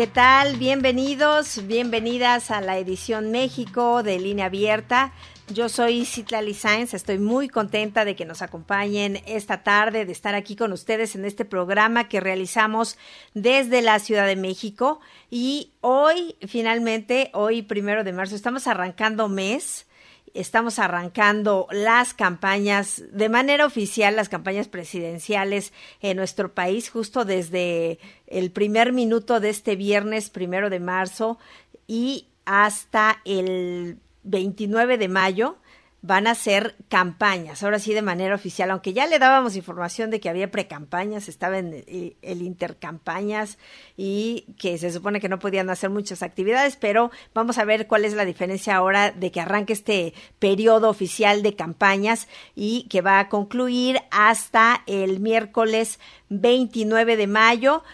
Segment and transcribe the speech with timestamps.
[0.00, 0.56] ¿Qué tal?
[0.56, 5.12] Bienvenidos, bienvenidas a la edición México de Línea Abierta.
[5.52, 10.34] Yo soy Citlali Sáenz, estoy muy contenta de que nos acompañen esta tarde, de estar
[10.34, 12.96] aquí con ustedes en este programa que realizamos
[13.34, 15.00] desde la Ciudad de México.
[15.28, 19.86] Y hoy, finalmente, hoy primero de marzo, estamos arrancando mes
[20.34, 27.98] estamos arrancando las campañas de manera oficial, las campañas presidenciales en nuestro país, justo desde
[28.26, 31.38] el primer minuto de este viernes primero de marzo
[31.86, 35.56] y hasta el 29 de mayo
[36.02, 40.18] van a ser campañas, ahora sí de manera oficial, aunque ya le dábamos información de
[40.18, 43.58] que había precampañas, estaba en el, intercampañas
[43.98, 48.06] y que se supone que no podían hacer muchas actividades, pero vamos a ver cuál
[48.06, 53.18] es la diferencia ahora de que arranque este periodo oficial de campañas y que va
[53.18, 57.84] a concluir hasta el miércoles 29 de mayo.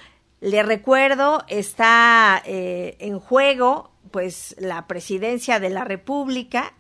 [0.41, 6.73] Le recuerdo, está eh, en juego pues la presidencia de la República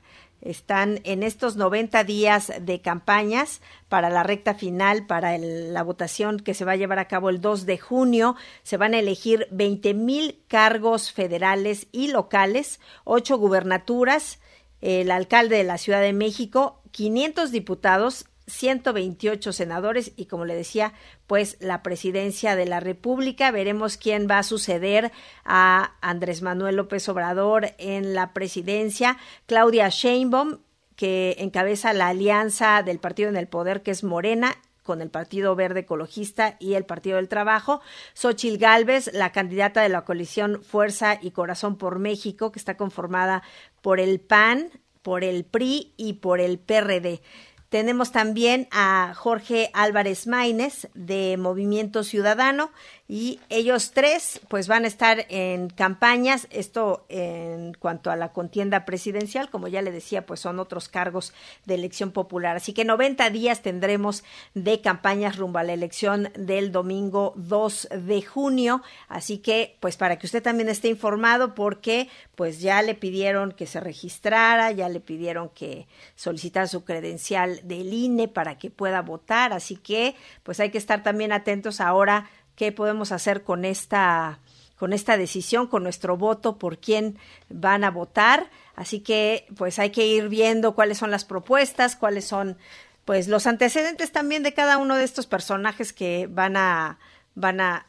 [0.50, 6.54] están en estos 90 días de campañas para la recta final, para la votación que
[6.54, 8.36] se va a llevar a cabo el 2 de junio.
[8.62, 14.38] Se van a elegir 20 mil cargos federales y locales, ocho gubernaturas,
[14.80, 20.92] el alcalde de la Ciudad de México, 500 diputados 128 senadores y como le decía,
[21.26, 23.50] pues la presidencia de la República.
[23.50, 25.12] Veremos quién va a suceder
[25.44, 29.18] a Andrés Manuel López Obrador en la presidencia.
[29.46, 30.58] Claudia Sheinbaum,
[30.94, 34.56] que encabeza la alianza del partido en el poder, que es Morena,
[34.86, 37.82] con el Partido Verde Ecologista y el Partido del Trabajo.
[38.14, 43.42] Xochil Gálvez, la candidata de la coalición Fuerza y Corazón por México, que está conformada
[43.82, 44.70] por el PAN,
[45.02, 47.20] por el PRI y por el PRD.
[47.68, 52.70] Tenemos también a Jorge Álvarez Maínez de Movimiento Ciudadano
[53.08, 58.84] y ellos tres pues van a estar en campañas, esto en cuanto a la contienda
[58.84, 61.32] presidencial, como ya le decía, pues son otros cargos
[61.66, 62.56] de elección popular.
[62.56, 64.24] Así que 90 días tendremos
[64.54, 70.18] de campañas rumbo a la elección del domingo 2 de junio, así que pues para
[70.18, 75.00] que usted también esté informado porque pues ya le pidieron que se registrara, ya le
[75.00, 75.86] pidieron que
[76.16, 81.02] solicitara su credencial del INE para que pueda votar, así que pues hay que estar
[81.02, 84.40] también atentos ahora qué podemos hacer con esta
[84.78, 87.16] con esta decisión, con nuestro voto por quién
[87.48, 88.50] van a votar.
[88.74, 92.58] Así que pues hay que ir viendo cuáles son las propuestas, cuáles son
[93.06, 96.98] pues los antecedentes también de cada uno de estos personajes que van a
[97.36, 97.86] van a,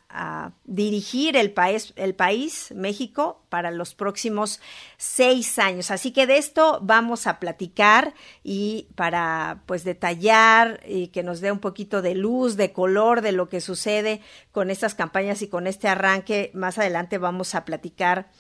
[0.64, 4.60] dirigir el país, el país, México, para los próximos
[4.98, 5.92] seis años.
[5.92, 11.52] Así que de esto vamos a platicar y para pues detallar y que nos dé
[11.52, 14.22] un poquito de luz, de color de lo que sucede
[14.52, 18.32] con estas campañas y con este arranque, más adelante vamos a platicar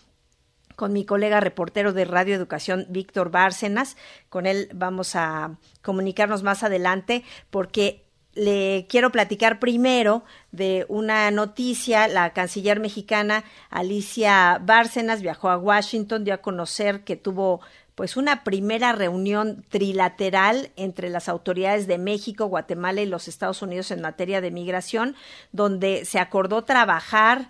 [0.76, 3.98] con mi colega reportero de Radio Educación, Víctor Bárcenas.
[4.30, 8.07] Con él vamos a comunicarnos más adelante porque
[8.38, 12.08] le quiero platicar primero de una noticia.
[12.08, 17.62] La canciller mexicana Alicia Bárcenas viajó a Washington, dio a conocer que tuvo
[17.96, 23.90] pues una primera reunión trilateral entre las autoridades de México, Guatemala y los Estados Unidos
[23.90, 25.16] en materia de migración,
[25.52, 27.50] donde se acordó trabajar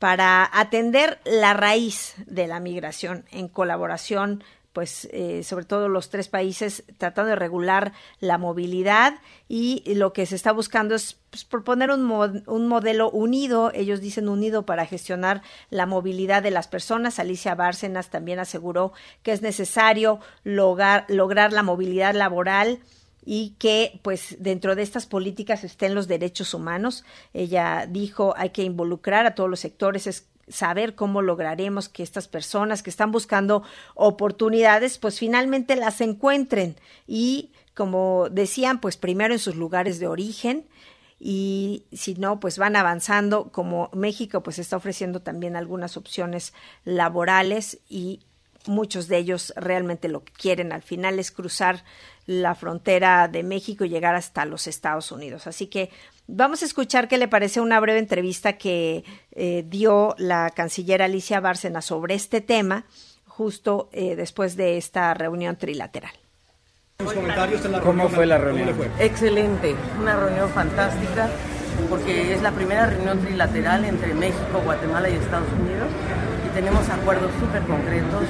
[0.00, 4.42] para atender la raíz de la migración en colaboración
[4.74, 9.14] pues eh, sobre todo los tres países tratando de regular la movilidad
[9.48, 14.28] y lo que se está buscando es pues, proponer un, un, modelo unido, ellos dicen
[14.28, 17.20] unido para gestionar la movilidad de las personas.
[17.20, 18.92] Alicia Bárcenas también aseguró
[19.22, 22.80] que es necesario lograr, lograr la movilidad laboral
[23.24, 27.04] y que pues dentro de estas políticas estén los derechos humanos.
[27.32, 32.28] Ella dijo hay que involucrar a todos los sectores, es saber cómo lograremos que estas
[32.28, 33.62] personas que están buscando
[33.94, 36.76] oportunidades, pues finalmente las encuentren
[37.06, 40.66] y, como decían, pues primero en sus lugares de origen
[41.18, 46.52] y si no, pues van avanzando, como México pues está ofreciendo también algunas opciones
[46.84, 48.20] laborales y
[48.66, 51.84] muchos de ellos realmente lo que quieren al final es cruzar
[52.26, 55.46] la frontera de México y llegar hasta los Estados Unidos.
[55.46, 55.90] Así que
[56.26, 61.40] vamos a escuchar qué le parece una breve entrevista que eh, dio la canciller Alicia
[61.40, 62.84] Bárcena sobre este tema
[63.26, 66.12] justo eh, después de esta reunión trilateral.
[67.82, 68.68] ¿Cómo fue la reunión?
[69.00, 71.28] Excelente, una reunión fantástica
[71.90, 75.88] porque es la primera reunión trilateral entre México, Guatemala y Estados Unidos
[76.54, 78.22] tenemos acuerdos súper concretos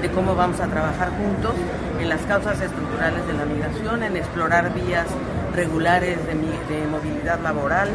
[0.00, 1.52] de cómo vamos a trabajar juntos
[2.00, 5.06] en las causas estructurales de la migración, en explorar vías
[5.54, 6.34] regulares de,
[6.86, 7.90] movilidad laboral,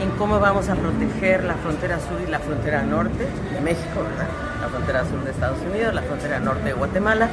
[0.00, 4.02] en cómo vamos a proteger la frontera sur y la frontera norte de México,
[4.60, 7.28] la frontera sur de Estados Unidos, la frontera norte de Guatemala,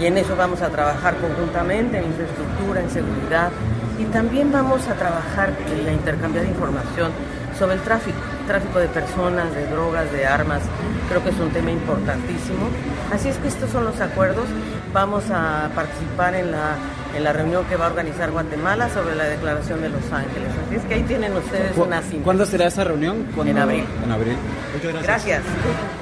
[0.00, 3.50] y en eso vamos a trabajar conjuntamente en infraestructura, en seguridad,
[3.98, 7.12] y también vamos a trabajar en la intercambio de información
[7.56, 8.17] sobre el tráfico,
[8.48, 10.62] tráfico de personas, de drogas, de armas.
[11.08, 12.68] Creo que es un tema importantísimo.
[13.12, 14.46] Así es que estos son los acuerdos.
[14.92, 16.76] Vamos a participar en la,
[17.14, 20.48] en la reunión que va a organizar Guatemala sobre la declaración de Los Ángeles.
[20.66, 22.24] Así es que ahí tienen ustedes una cita.
[22.24, 23.26] ¿Cuándo será esa reunión?
[23.44, 23.84] En abril.
[24.04, 24.36] En abril.
[24.74, 25.42] Muchas gracias.
[25.44, 25.97] gracias.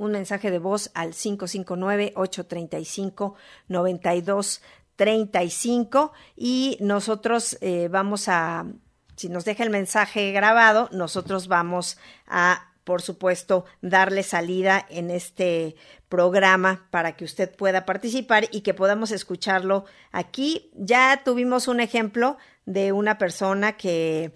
[0.03, 1.15] un mensaje de voz al
[5.05, 8.67] 559-835-9235 y nosotros eh, vamos a
[9.17, 15.77] si nos deja el mensaje grabado, nosotros vamos a por supuesto, darle salida en este
[16.09, 20.71] programa para que usted pueda participar y que podamos escucharlo aquí.
[20.75, 24.33] Ya tuvimos un ejemplo de una persona que,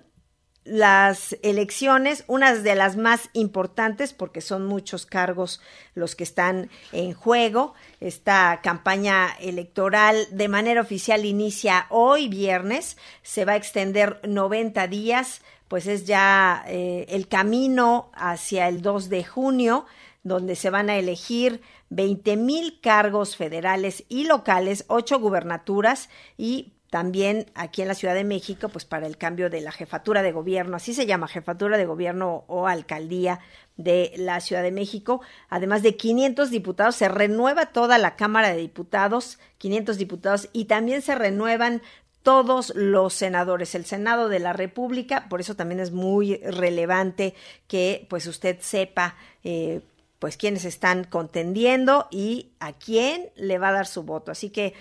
[0.65, 5.61] las elecciones, unas de las más importantes porque son muchos cargos
[5.93, 7.75] los que están en juego.
[8.01, 15.41] Esta campaña electoral de manera oficial inicia hoy viernes, se va a extender 90 días,
[15.67, 19.85] pues es ya eh, el camino hacia el 2 de junio
[20.25, 27.51] donde se van a elegir 20 mil cargos federales y locales, ocho gubernaturas y también
[27.53, 30.77] aquí en la Ciudad de México, pues para el cambio de la jefatura de gobierno,
[30.77, 33.39] así se llama, jefatura de gobierno o alcaldía
[33.77, 38.57] de la Ciudad de México, además de 500 diputados, se renueva toda la Cámara de
[38.57, 41.83] Diputados, 500 diputados, y también se renuevan
[42.23, 47.35] todos los senadores, el Senado de la República, por eso también es muy relevante
[47.67, 49.81] que pues usted sepa eh,
[50.19, 54.31] pues quienes están contendiendo y a quién le va a dar su voto.
[54.31, 54.73] Así que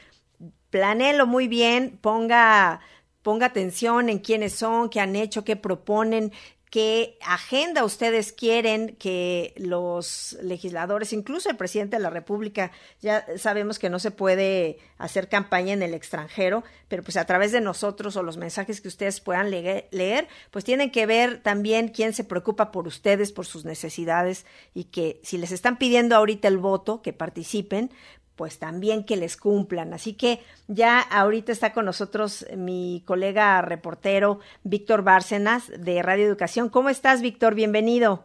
[0.71, 2.81] planéelo muy bien, ponga,
[3.23, 6.33] ponga atención en quiénes son, qué han hecho, qué proponen,
[6.75, 13.78] qué agenda ustedes quieren que los legisladores, incluso el presidente de la República, ya sabemos
[13.78, 18.16] que no se puede hacer campaña en el extranjero, pero pues a través de nosotros
[18.16, 22.73] o los mensajes que ustedes puedan leer, pues tienen que ver también quién se preocupa
[22.73, 27.12] por ustedes, por sus necesidades y que si les están pidiendo ahorita el voto, que
[27.12, 27.93] participen,
[28.37, 29.93] pues también que les cumplan.
[29.93, 36.69] Así que ya ahorita está con nosotros mi colega reportero Víctor Bárcenas de Radio Educación.
[36.69, 37.55] ¿Cómo estás, Víctor?
[37.55, 38.25] Bienvenido.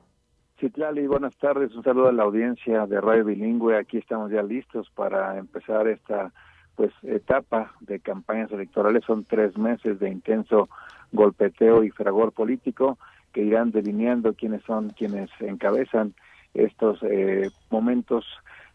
[0.59, 1.73] Sí, Clali, buenas tardes.
[1.73, 3.77] Un saludo a la audiencia de Radio Bilingüe.
[3.77, 6.33] Aquí estamos ya listos para empezar esta
[6.75, 9.03] pues etapa de campañas electorales.
[9.05, 10.69] Son tres meses de intenso
[11.11, 12.97] golpeteo y fragor político
[13.33, 16.13] que irán delineando quiénes son quienes encabezan
[16.53, 18.25] estos eh, momentos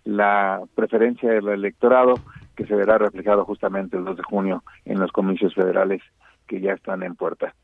[0.05, 2.15] la preferencia del electorado
[2.57, 6.03] que se verá reflejado justamente el 2 de junio en los comicios federales
[6.47, 7.55] que ya están en puerta.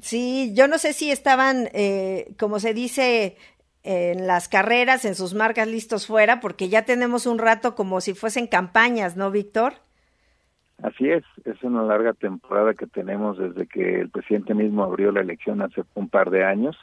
[0.00, 3.36] Sí, yo no sé si estaban, eh, como se dice,
[3.84, 8.14] en las carreras, en sus marcas listos fuera, porque ya tenemos un rato como si
[8.14, 9.74] fuesen campañas, ¿no, Víctor?
[10.82, 15.20] Así es, es una larga temporada que tenemos desde que el presidente mismo abrió la
[15.20, 16.76] elección hace un par de años,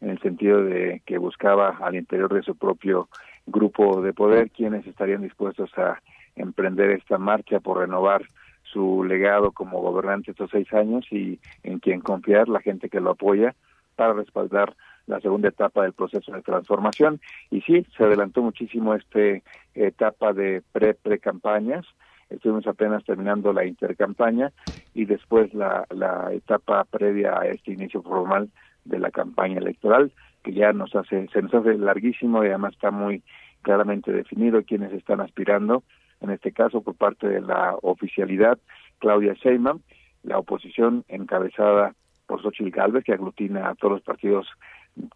[0.00, 3.08] en el sentido de que buscaba al interior de su propio
[3.50, 6.00] grupo de poder quienes estarían dispuestos a
[6.36, 8.22] emprender esta marcha por renovar
[8.62, 13.10] su legado como gobernante estos seis años y en quien confiar la gente que lo
[13.10, 13.54] apoya
[13.96, 14.76] para respaldar
[15.06, 17.20] la segunda etapa del proceso de transformación.
[17.50, 19.40] Y sí, se adelantó muchísimo esta
[19.74, 21.86] etapa de pre-pre-campañas.
[22.28, 24.52] Estuvimos apenas terminando la intercampaña
[24.94, 28.50] y después la, la etapa previa a este inicio formal
[28.84, 32.90] de la campaña electoral que ya nos hace, se nos hace larguísimo y además está
[32.90, 33.22] muy
[33.62, 35.82] claramente definido quiénes están aspirando,
[36.20, 38.58] en este caso por parte de la oficialidad,
[38.98, 39.80] Claudia Sheinbaum,
[40.22, 41.94] la oposición encabezada
[42.26, 44.46] por Xochitl Galvez, que aglutina a todos los partidos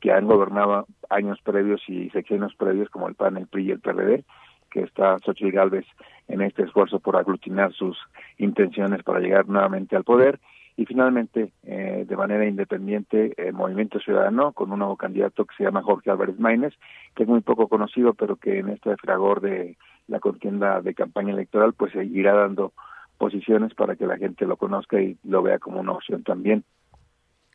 [0.00, 3.80] que han gobernado años previos y secciones previos, como el PAN, el PRI y el
[3.80, 4.24] PRD,
[4.70, 5.84] que está Xochitl Galvez
[6.28, 7.98] en este esfuerzo por aglutinar sus
[8.38, 10.40] intenciones para llegar nuevamente al poder,
[10.76, 15.64] y finalmente eh, de manera independiente el Movimiento Ciudadano con un nuevo candidato que se
[15.64, 16.74] llama Jorge Álvarez Maínez,
[17.14, 19.76] que es muy poco conocido, pero que en este fragor de
[20.08, 22.72] la contienda de campaña electoral pues irá dando
[23.18, 26.64] posiciones para que la gente lo conozca y lo vea como una opción también.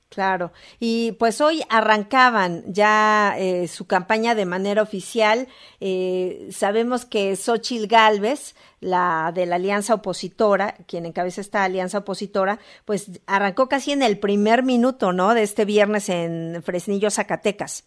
[0.10, 5.48] Claro, y pues hoy arrancaban ya eh, su campaña de manera oficial.
[5.82, 12.58] Eh, sabemos que Xochil Gálvez, la de la alianza opositora, quien encabeza esta alianza opositora,
[12.86, 15.34] pues arrancó casi en el primer minuto, ¿no?
[15.34, 17.86] De este viernes en Fresnillo, Zacatecas.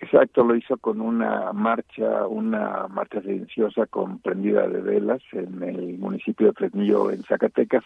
[0.00, 5.98] Exacto, lo hizo con una marcha, una marcha silenciosa con prendida de velas en el
[5.98, 7.84] municipio de Fresnillo, en Zacatecas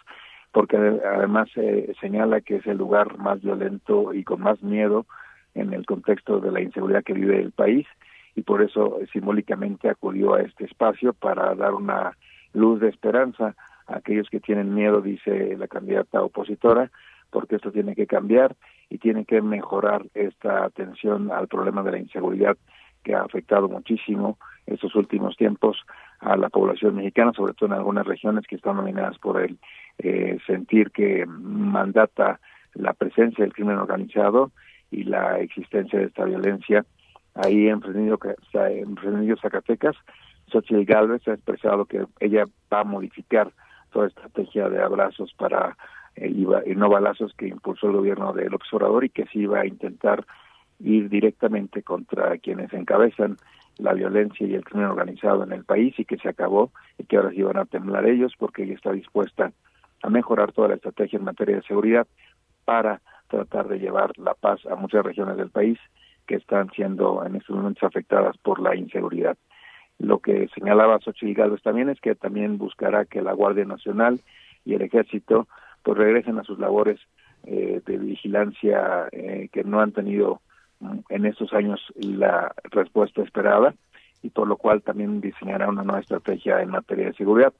[0.57, 5.05] porque además se señala que es el lugar más violento y con más miedo
[5.55, 7.87] en el contexto de la inseguridad que vive el país
[8.35, 12.17] y por eso simbólicamente acudió a este espacio para dar una
[12.55, 13.55] luz de esperanza
[13.87, 16.91] a aquellos que tienen miedo, dice la candidata opositora,
[17.29, 18.57] porque esto tiene que cambiar
[18.89, 22.57] y tiene que mejorar esta atención al problema de la inseguridad
[23.05, 25.77] que ha afectado muchísimo estos últimos tiempos
[26.27, 29.59] a la población mexicana, sobre todo en algunas regiones que están dominadas por el
[29.99, 32.41] eh, sentir que mandata
[32.75, 34.51] la presencia del crimen organizado
[34.91, 36.85] y la existencia de esta violencia.
[37.35, 38.19] Ahí en Fresnillo,
[38.55, 39.95] en Fresnillo Zacatecas,
[40.51, 43.53] Xochitl Galvez ha expresado que ella va a modificar
[43.93, 45.77] toda estrategia de abrazos para
[46.17, 49.67] eh, y no balazos que impulsó el gobierno del observador y que sí va a
[49.67, 50.27] intentar
[50.81, 53.37] ir directamente contra quienes encabezan
[53.79, 57.17] la violencia y el crimen organizado en el país y que se acabó y que
[57.17, 59.53] ahora sí van a temblar ellos porque ella está dispuesta
[60.03, 62.07] a mejorar toda la estrategia en materia de seguridad
[62.65, 65.79] para tratar de llevar la paz a muchas regiones del país
[66.27, 69.37] que están siendo en estos momentos afectadas por la inseguridad.
[69.99, 74.21] Lo que señalaba Xochitl Gálvez también es que también buscará que la Guardia Nacional
[74.65, 75.49] y el Ejército
[75.83, 77.01] pues regresen a sus labores
[77.45, 80.41] eh, de vigilancia eh, que no han tenido
[81.09, 83.75] en estos años la respuesta esperada
[84.23, 87.53] y por lo cual también diseñará una nueva estrategia en materia de seguridad.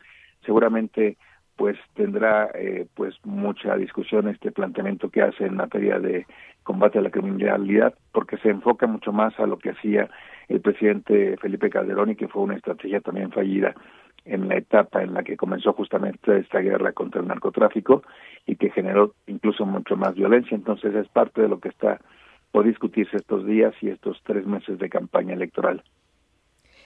[0.45, 1.17] Seguramente
[1.57, 6.27] pues tendrá eh, pues mucha discusión este planteamiento que hace en materia de
[6.63, 10.11] combate a la criminalidad porque se enfoca mucho más a lo que hacía
[10.49, 13.75] el presidente Felipe Calderón y que fue una estrategia también fallida
[14.27, 18.03] en la etapa en la que comenzó justamente esta guerra contra el narcotráfico
[18.45, 22.01] y que generó incluso mucho más violencia entonces es parte de lo que está
[22.57, 25.85] por discutirse estos días y estos tres meses de campaña electoral.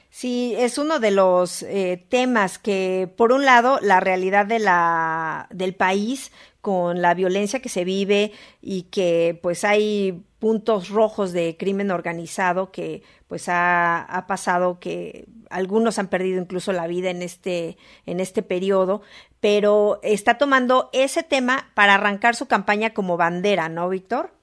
[0.09, 5.47] Sí, es uno de los eh, temas que, por un lado, la realidad de la,
[5.53, 11.57] del país con la violencia que se vive y que pues hay puntos rojos de
[11.57, 17.23] crimen organizado que pues ha, ha, pasado que algunos han perdido incluso la vida en
[17.23, 19.03] este en este periodo
[19.39, 24.40] pero está tomando ese tema para arrancar su campaña como bandera no Víctor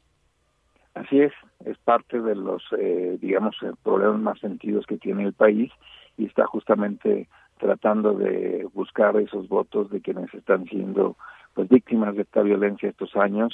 [0.99, 1.33] así es
[1.65, 5.71] es parte de los eh, digamos eh, problemas más sentidos que tiene el país
[6.17, 7.27] y está justamente
[7.59, 11.15] tratando de buscar esos votos de quienes están siendo
[11.53, 13.53] pues víctimas de esta violencia estos años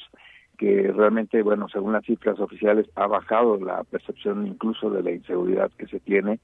[0.57, 5.71] que realmente, bueno, según las cifras oficiales, ha bajado la percepción incluso de la inseguridad
[5.77, 6.39] que se tiene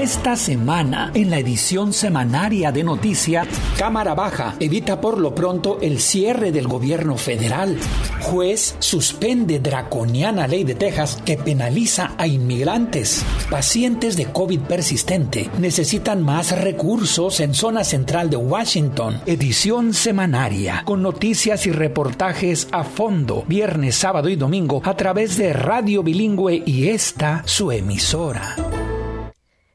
[0.00, 6.00] Esta semana, en la edición semanaria de Noticia, Cámara Baja evita por lo pronto el
[6.00, 7.76] cierre del gobierno federal.
[8.22, 13.22] Juez suspende draconiana ley de Texas que penaliza a inmigrantes.
[13.50, 19.20] Pacientes de COVID persistente necesitan más recursos en zona central de Washington.
[19.26, 25.52] Edición semanaria con noticias y reportajes a fondo, viernes, sábado y domingo a través de
[25.52, 28.56] Radio Bilingüe y esta su emisora.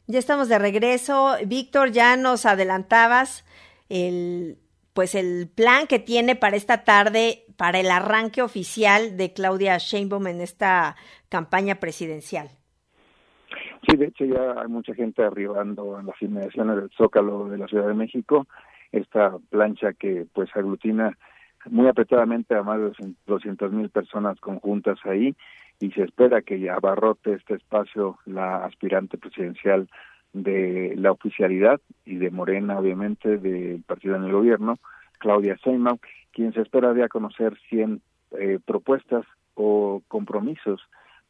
[0.07, 1.35] Ya estamos de regreso.
[1.47, 3.43] Víctor, ya nos adelantabas
[3.89, 4.57] el
[4.93, 10.25] pues el plan que tiene para esta tarde, para el arranque oficial de Claudia Sheinbaum
[10.27, 10.95] en esta
[11.27, 12.47] campaña presidencial.
[13.85, 17.67] Sí, de hecho ya hay mucha gente arribando en las inmediaciones del Zócalo de la
[17.67, 18.47] Ciudad de México,
[18.93, 21.17] esta plancha que pues aglutina
[21.65, 25.35] muy apretadamente a más de 200 mil personas conjuntas ahí
[25.79, 29.89] y se espera que abarrote este espacio la aspirante presidencial
[30.33, 34.77] de la oficialidad y de Morena, obviamente, del partido en el gobierno,
[35.19, 35.97] Claudia Sheinbaum,
[36.33, 38.01] quien se espera de conocer 100
[38.37, 40.81] eh, propuestas o compromisos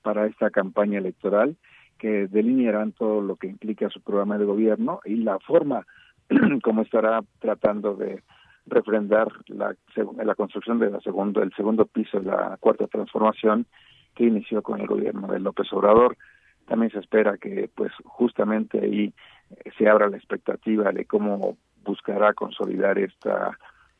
[0.01, 1.55] para esta campaña electoral
[1.97, 5.85] que delinearán todo lo que implica su programa de gobierno y la forma
[6.63, 8.23] como estará tratando de
[8.65, 9.75] refrendar la,
[10.23, 13.67] la construcción de la segundo, el segundo piso de la cuarta transformación
[14.15, 16.17] que inició con el gobierno de López Obrador.
[16.65, 19.13] También se espera que, pues, justamente ahí
[19.51, 23.57] eh, se abra la expectativa de cómo buscará consolidar esta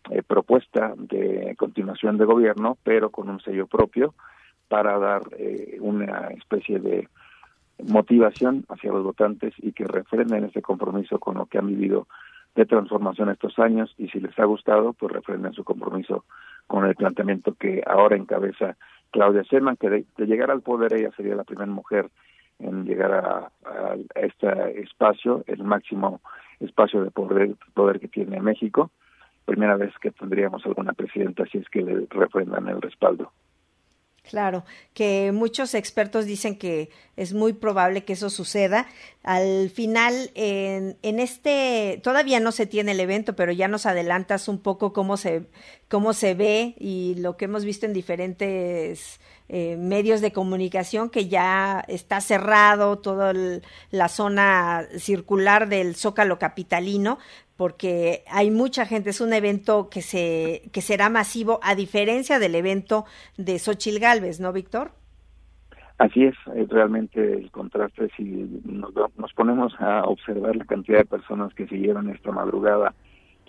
[0.10, 4.16] eh, propuesta de continuación de gobierno, pero con un sello propio
[4.68, 7.08] para dar eh, una especie de
[7.84, 12.08] motivación hacia los votantes y que refrenden ese compromiso con lo que han vivido
[12.56, 16.24] de transformación estos años y si les ha gustado, pues refrenden su compromiso
[16.68, 18.78] con el planteamiento que ahora encabeza
[19.16, 22.10] Claudia Sheinbaum, que de, llegar al poder ella sería la primera mujer
[22.60, 23.50] en llegar a,
[24.16, 26.20] este espacio, el máximo
[26.60, 28.92] espacio de poder, poder que tiene México,
[29.46, 33.32] primera vez que tendríamos alguna presidenta si es que le refrendan el respaldo.
[34.30, 38.88] Claro, que muchos expertos dicen que es muy probable que eso suceda.
[39.22, 44.48] Al final, en, en, este, todavía no se tiene el evento, pero ya nos adelantas
[44.48, 45.48] un poco cómo se,
[45.90, 51.28] cómo se ve y lo que hemos visto en diferentes eh, medios de comunicación, que
[51.28, 53.32] ya está cerrado toda
[53.92, 57.20] la zona circular del Zócalo Capitalino,
[57.58, 62.56] porque hay mucha gente, es un evento que se que será masivo a diferencia del
[62.56, 63.06] evento
[63.38, 64.92] de Xochil Gálvez, ¿no, Víctor?
[65.98, 68.24] Así es, es realmente el contraste si
[68.66, 72.94] nos, nos, ponemos a observar la cantidad de personas que siguieron esta madrugada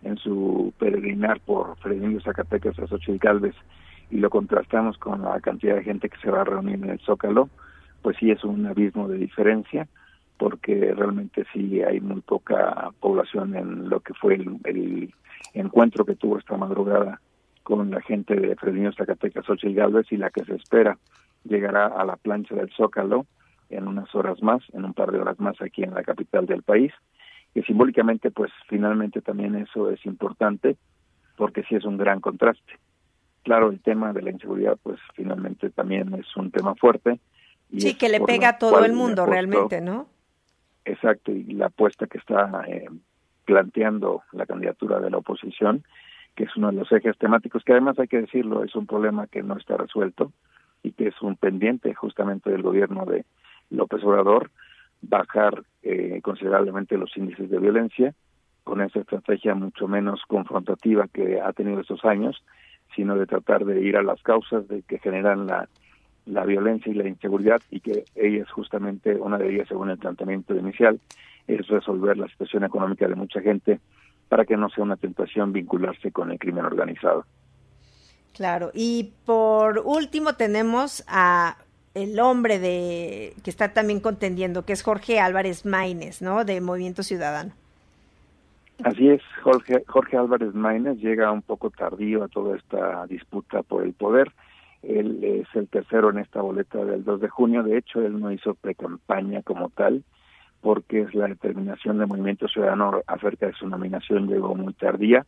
[0.03, 3.55] en su peregrinar por Fresnillo, Zacatecas a Xochitl Galvez
[4.11, 7.01] y lo contrastamos con la cantidad de gente que se va a reunir en el
[7.01, 7.49] Zócalo,
[8.03, 9.89] pues sí es un abismo de diferencia
[10.39, 15.13] porque realmente sí hay muy poca población en lo que fue el,
[15.55, 17.21] encuentro que tuvo esta madrugada
[17.63, 20.99] con la gente de Fresnillo, Zacatecas, Xochitl Galvez y la que se espera
[21.45, 23.27] llegará a la plancha del Zócalo
[23.71, 26.63] en unas horas más, en un par de horas más aquí en la capital del
[26.63, 26.93] país,
[27.55, 30.77] que simbólicamente pues finalmente también eso es importante
[31.37, 32.79] porque sí es un gran contraste.
[33.43, 37.21] Claro, el tema de la inseguridad pues finalmente también es un tema fuerte.
[37.71, 40.07] Y sí, que le pega a todo el mundo realmente, ¿no?
[40.87, 42.89] Exacto, y la apuesta que está eh,
[43.45, 45.83] planteando la candidatura de la oposición,
[46.37, 49.27] que es uno de los ejes temáticos, que además hay que decirlo, es un problema
[49.27, 50.33] que no está resuelto
[50.85, 53.25] y que es un pendiente justamente del gobierno de
[53.69, 54.53] López Obrador,
[55.03, 58.15] bajar eh, considerablemente los índices de violencia
[58.63, 62.45] con esa estrategia mucho menos confrontativa que ha tenido estos años,
[62.95, 65.69] sino de tratar de ir a las causas de que generan la,
[66.27, 70.55] la violencia y la inseguridad y que ellas justamente, una de ellas según el planteamiento
[70.55, 71.01] inicial,
[71.47, 73.81] es resolver la situación económica de mucha gente
[74.29, 77.25] para que no sea una tentación vincularse con el crimen organizado.
[78.35, 81.57] Claro, y por último tenemos a
[81.95, 86.45] el hombre de que está también contendiendo, que es Jorge Álvarez Maínez, ¿no?
[86.45, 87.53] De Movimiento Ciudadano.
[88.85, 93.83] Así es, Jorge, Jorge Álvarez Maínez llega un poco tardío a toda esta disputa por
[93.83, 94.31] el poder.
[94.89, 97.63] Él es el tercero en esta boleta del 2 de junio.
[97.63, 100.05] De hecho, él no hizo pre-campaña como tal,
[100.61, 105.27] porque es la determinación del Movimiento Ciudadano acerca de su nominación llegó muy tardía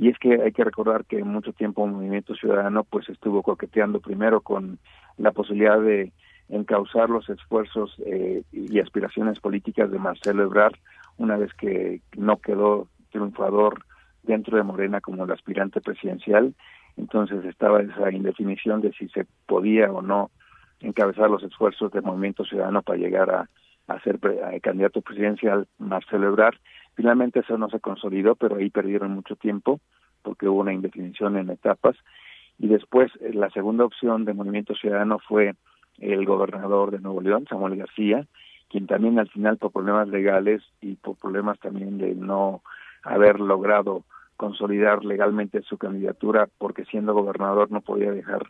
[0.00, 4.00] y es que hay que recordar que mucho tiempo el Movimiento Ciudadano pues estuvo coqueteando
[4.00, 4.78] primero con
[5.18, 6.12] la posibilidad de
[6.48, 10.72] encauzar los esfuerzos eh, y aspiraciones políticas de Marcelo Ebrard
[11.18, 13.84] una vez que no quedó triunfador
[14.22, 16.54] dentro de Morena como el aspirante presidencial,
[17.00, 20.30] entonces estaba esa indefinición de si se podía o no
[20.80, 23.48] encabezar los esfuerzos del Movimiento Ciudadano para llegar a,
[24.04, 24.20] ser
[24.62, 26.54] candidato presidencial Marcelo Ebrard
[27.00, 29.80] Finalmente eso no se consolidó, pero ahí perdieron mucho tiempo
[30.22, 31.96] porque hubo una indefinición en etapas.
[32.58, 35.54] Y después eh, la segunda opción de Movimiento Ciudadano fue
[35.98, 38.26] el gobernador de Nuevo León, Samuel García,
[38.68, 42.62] quien también al final por problemas legales y por problemas también de no
[43.02, 44.04] haber logrado
[44.40, 48.46] consolidar legalmente su candidatura porque siendo gobernador no podía dejar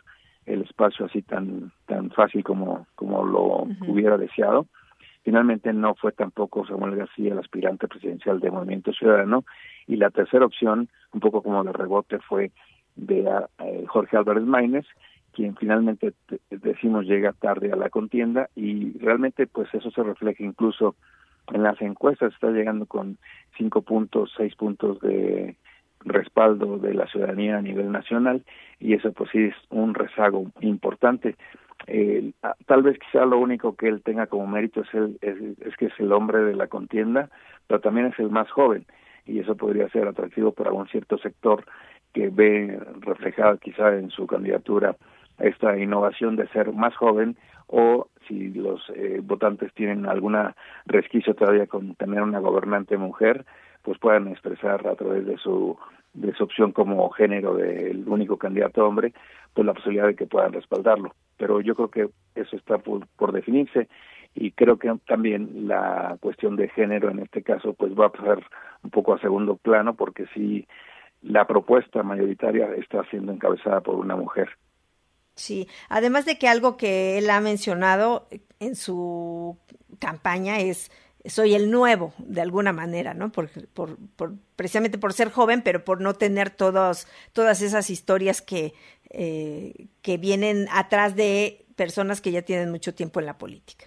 [0.46, 4.68] el espacio así tan tan fácil como como lo hubiera deseado.
[5.24, 9.44] Finalmente no fue tampoco Samuel García el aspirante presidencial de Movimiento Ciudadano.
[9.88, 12.52] Y la tercera opción, un poco como de rebote, fue
[12.94, 14.86] de eh, Jorge Álvarez Maínez,
[15.32, 16.12] quien finalmente
[16.50, 18.48] decimos llega tarde a la contienda.
[18.54, 20.94] Y realmente pues eso se refleja incluso
[21.52, 23.18] en las encuestas, está llegando con
[23.58, 25.56] cinco puntos, seis puntos de
[26.04, 28.42] respaldo de la ciudadanía a nivel nacional
[28.78, 31.36] y eso pues sí es un rezago importante.
[32.66, 35.92] Tal vez quizá lo único que él tenga como mérito es, el, es, que es
[35.98, 37.30] el hombre de la contienda,
[37.66, 38.86] pero también es el más joven
[39.26, 41.64] y eso podría ser atractivo para un cierto sector
[42.12, 44.96] que ve reflejada quizá en su candidatura
[45.38, 47.36] esta innovación de ser más joven
[47.66, 50.54] o si los eh, votantes tienen alguna
[50.86, 53.44] resquicio todavía con tener una gobernante mujer,
[53.82, 55.78] pues puedan expresar a través de su
[56.12, 59.12] de su opción como género del único candidato hombre,
[59.54, 61.14] pues la posibilidad de que puedan respaldarlo.
[61.36, 63.88] Pero yo creo que eso está por, por definirse
[64.34, 68.44] y creo que también la cuestión de género en este caso pues va a pasar
[68.82, 70.66] un poco a segundo plano porque si
[71.22, 74.48] la propuesta mayoritaria está siendo encabezada por una mujer.
[75.34, 78.26] Sí, además de que algo que él ha mencionado
[78.58, 79.58] en su
[79.98, 80.90] campaña es
[81.24, 83.30] soy el nuevo de alguna manera, ¿no?
[83.30, 83.96] Por, por,
[84.56, 87.06] precisamente por ser joven, pero por no tener todas
[87.36, 88.72] esas historias que,
[89.10, 93.86] eh, que vienen atrás de personas que ya tienen mucho tiempo en la política.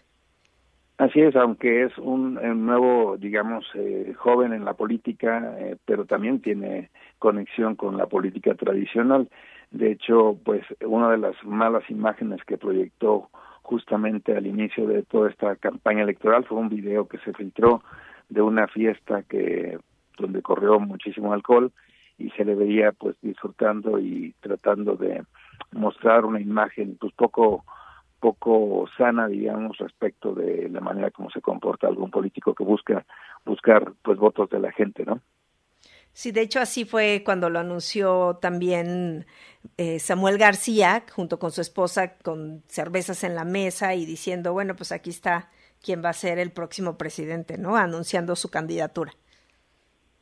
[0.98, 6.40] Así es, aunque es un, nuevo, digamos, eh, joven en la política, eh, pero también
[6.40, 9.28] tiene conexión con la política tradicional.
[9.72, 13.30] De hecho, pues una de las malas imágenes que proyectó
[13.64, 17.82] justamente al inicio de toda esta campaña electoral fue un video que se filtró
[18.30, 19.80] de una fiesta que
[20.18, 21.72] donde corrió muchísimo alcohol
[22.18, 25.24] y se le veía pues disfrutando y tratando de
[25.72, 27.66] mostrar una imagen pues poco
[28.20, 33.06] poco sana digamos respecto de la manera como se comporta algún político que busca
[33.46, 35.20] buscar pues votos de la gente no
[36.14, 39.26] Sí, de hecho así fue cuando lo anunció también
[39.78, 44.76] eh, Samuel García, junto con su esposa, con cervezas en la mesa y diciendo, bueno,
[44.76, 45.50] pues aquí está
[45.82, 47.76] quien va a ser el próximo presidente, ¿no?
[47.76, 49.12] Anunciando su candidatura.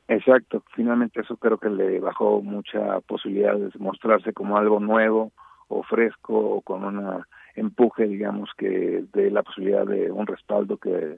[0.08, 5.32] Exacto, finalmente eso creo que le bajó mucha posibilidad de mostrarse como algo nuevo
[5.68, 7.24] o fresco o con un
[7.56, 11.18] empuje, digamos, que de la posibilidad de un respaldo que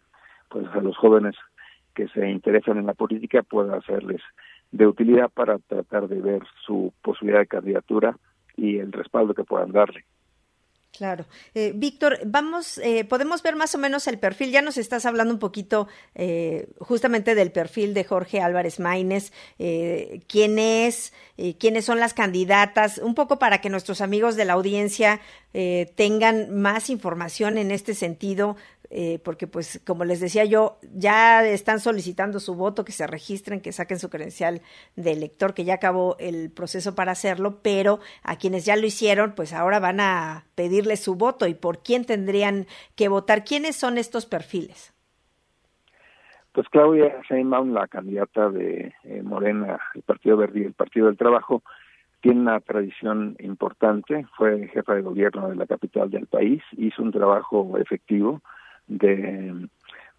[0.50, 1.36] pues a los jóvenes
[1.96, 4.22] que se interesan en la política pueda hacerles
[4.74, 8.18] de utilidad para tratar de ver su posibilidad de candidatura
[8.58, 10.04] y el respaldo que puedan darle.
[10.96, 11.26] Claro.
[11.56, 14.52] Eh, Víctor, vamos, eh, podemos ver más o menos el perfil.
[14.52, 19.32] Ya nos estás hablando un poquito eh, justamente del perfil de Jorge Álvarez Maínez.
[19.58, 21.12] ¿Quién es?
[21.58, 23.00] ¿Quiénes son las candidatas?
[23.00, 25.20] Un poco para que nuestros amigos de la audiencia
[25.96, 28.56] tengan más información en este sentido
[28.96, 33.60] eh, porque pues como les decía yo, ya están solicitando su voto, que se registren,
[33.60, 34.62] que saquen su credencial
[34.96, 39.34] de elector, que ya acabó el proceso para hacerlo, pero a quienes ya lo hicieron,
[39.34, 43.44] pues ahora van a pedirle su voto y por quién tendrían que votar.
[43.44, 44.94] ¿Quiénes son estos perfiles?
[46.52, 51.64] Pues Claudia Sheinbaum, la candidata de eh, Morena, el Partido Verde el Partido del Trabajo,
[52.22, 57.12] tiene una tradición importante, fue jefa de gobierno de la capital del país, hizo un
[57.12, 58.44] trabajo efectivo,
[58.88, 59.68] de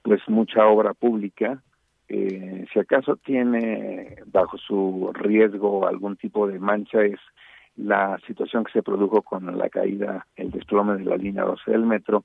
[0.03, 1.63] pues mucha obra pública.
[2.09, 7.19] Eh, si acaso tiene bajo su riesgo algún tipo de mancha es
[7.77, 11.87] la situación que se produjo con la caída, el desplome de la línea 12 del
[11.87, 12.25] metro,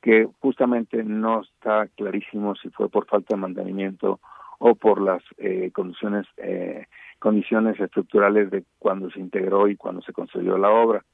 [0.00, 4.20] que justamente no está clarísimo si fue por falta de mantenimiento
[4.58, 6.86] o por las eh, condiciones eh,
[7.18, 11.04] condiciones estructurales de cuando se integró y cuando se construyó la obra.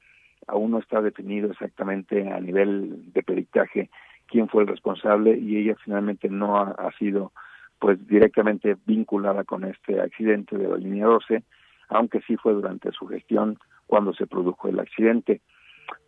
[0.47, 3.89] Aún no está definido exactamente a nivel de peritaje
[4.27, 7.31] quién fue el responsable y ella finalmente no ha, sido
[7.79, 11.43] pues directamente vinculada con este accidente de la línea 12,
[11.89, 15.41] aunque sí fue durante su gestión cuando se produjo el accidente.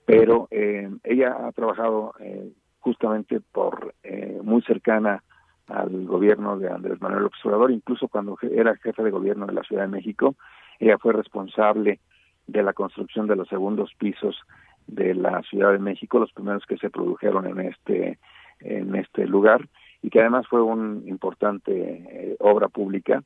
[0.06, 5.23] Pero eh, ella ha trabajado eh, justamente por eh, muy cercana
[5.67, 9.84] al gobierno de Andrés Manuel Observador, incluso cuando era jefe de gobierno de la Ciudad
[9.84, 10.36] de México,
[10.80, 11.99] ella fue responsable
[12.47, 14.41] de la construcción de los segundos pisos
[14.88, 18.17] de la Ciudad de México, los primeros que se produjeron en este
[18.60, 19.67] en este lugar
[20.02, 23.23] y que además fue una importante eh, obra pública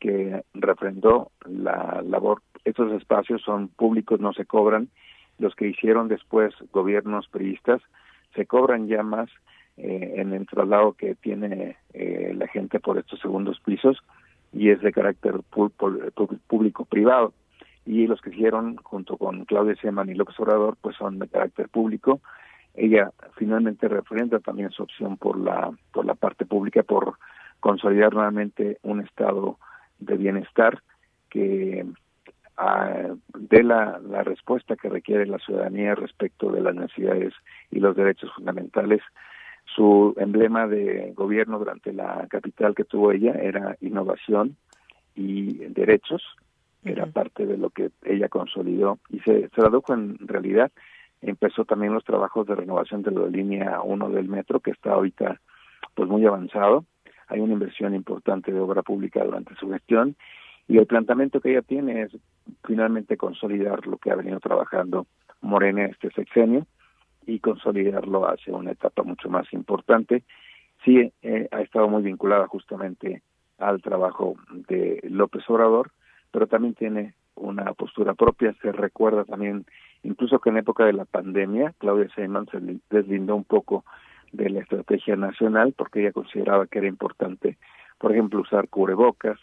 [0.00, 2.42] que refrendó la labor.
[2.64, 4.88] Estos espacios son públicos, no se cobran.
[5.38, 7.80] Los que hicieron después gobiernos priistas
[8.34, 9.30] se cobran ya más
[9.76, 13.98] eh, en el traslado que tiene eh, la gente por estos segundos pisos
[14.52, 15.40] y es de carácter
[16.48, 17.32] público-privado
[17.84, 21.68] y los que hicieron junto con Claudia Seman y López Obrador pues son de carácter
[21.68, 22.20] público.
[22.74, 27.18] Ella finalmente representa también su opción por la por la parte pública por
[27.60, 29.58] consolidar nuevamente un estado
[29.98, 30.82] de bienestar
[31.28, 31.84] que
[32.58, 37.34] uh, dé la, la respuesta que requiere la ciudadanía respecto de las necesidades
[37.70, 39.00] y los derechos fundamentales.
[39.76, 44.56] Su emblema de gobierno durante la capital que tuvo ella era innovación
[45.14, 46.22] y derechos,
[46.84, 50.72] era parte de lo que ella consolidó y se tradujo en realidad.
[51.20, 55.40] Empezó también los trabajos de renovación de la línea 1 del metro, que está ahorita
[55.94, 56.84] pues muy avanzado.
[57.28, 60.16] Hay una inversión importante de obra pública durante su gestión
[60.68, 62.16] y el planteamiento que ella tiene es
[62.64, 65.06] finalmente consolidar lo que ha venido trabajando
[65.40, 66.66] Morena este sexenio
[67.26, 70.24] y consolidarlo hacia una etapa mucho más importante.
[70.84, 73.22] Sí, eh, ha estado muy vinculada justamente
[73.58, 74.36] al trabajo
[74.68, 75.92] de López Obrador,
[76.32, 78.54] pero también tiene una postura propia.
[78.60, 79.64] Se recuerda también,
[80.02, 82.58] incluso que en época de la pandemia, Claudia Sheinbaum se
[82.90, 83.84] deslindó un poco
[84.32, 87.58] de la estrategia nacional porque ella consideraba que era importante,
[87.98, 89.38] por ejemplo, usar cubrebocas,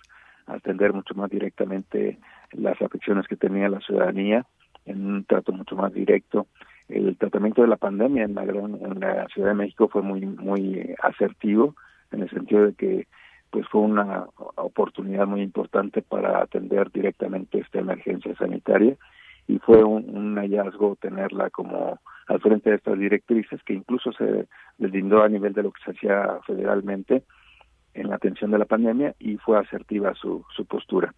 [0.48, 2.18] atender mucho más directamente
[2.52, 4.46] las afecciones que tenía la ciudadanía
[4.86, 6.48] en un trato mucho más directo.
[6.88, 10.96] El tratamiento de la pandemia en la, en la Ciudad de México fue muy muy
[11.04, 11.76] asertivo
[12.12, 13.08] en el sentido de que
[13.50, 18.96] pues fue una oportunidad muy importante para atender directamente esta emergencia sanitaria
[19.48, 25.24] y fue un, hallazgo tenerla como al frente de estas directrices que incluso se deslindó
[25.24, 27.24] a nivel de lo que se hacía federalmente
[27.96, 31.14] en la atención de la pandemia y fue asertiva su, su postura.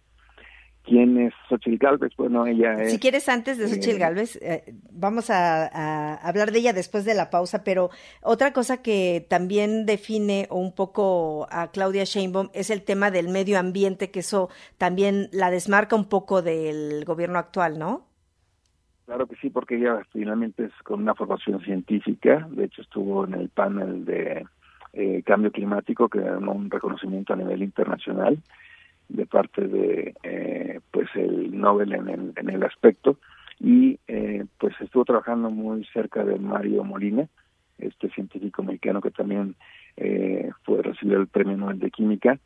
[0.84, 2.12] ¿Quién es Xochitl Galvez?
[2.16, 2.90] Bueno, ella es...
[2.90, 7.14] Si quieres, antes de Xochitl eh, Galvez, eh, vamos a, hablar de ella después de
[7.14, 7.90] la pausa, pero
[8.20, 13.60] otra cosa que también define un poco a Claudia Sheinbaum es el tema del medio
[13.60, 18.08] ambiente, que eso también la desmarca un poco del gobierno actual, ¿no?
[19.06, 23.34] Claro que sí, porque ella finalmente es con una formación científica, de hecho estuvo en
[23.34, 24.46] el panel de
[24.94, 28.38] eh, cambio climático, que ganó un reconocimiento a nivel internacional,
[29.08, 30.14] de parte de
[31.62, 33.18] Nobel en el, en el aspecto.
[33.58, 37.28] Y eh, pues estuvo trabajando muy cerca de Mario Molina,
[37.78, 39.54] este científico mexicano que también
[39.96, 42.38] eh, fue recibió el Premio Nobel de Química.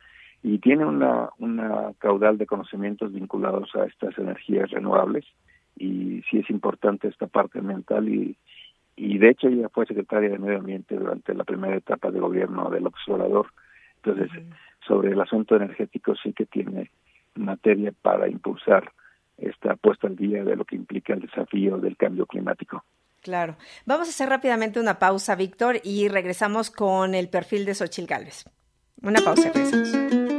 [0.43, 5.25] Y tiene una, una caudal de conocimientos vinculados a estas energías renovables.
[5.75, 8.37] Y sí es importante esta parte mental y,
[8.95, 12.69] y de hecho ella fue secretaria de Medio Ambiente durante la primera etapa de gobierno
[12.69, 13.47] del observador.
[14.03, 14.31] Entonces,
[14.87, 16.89] sobre el asunto energético sí que tiene
[17.35, 18.91] materia para impulsar
[19.37, 22.83] esta puesta al día de lo que implica el desafío del cambio climático.
[23.21, 23.57] Claro.
[23.85, 28.45] Vamos a hacer rápidamente una pausa, Víctor, y regresamos con el perfil de Xochil Gálvez.
[29.01, 30.36] Una pausa, regresamos.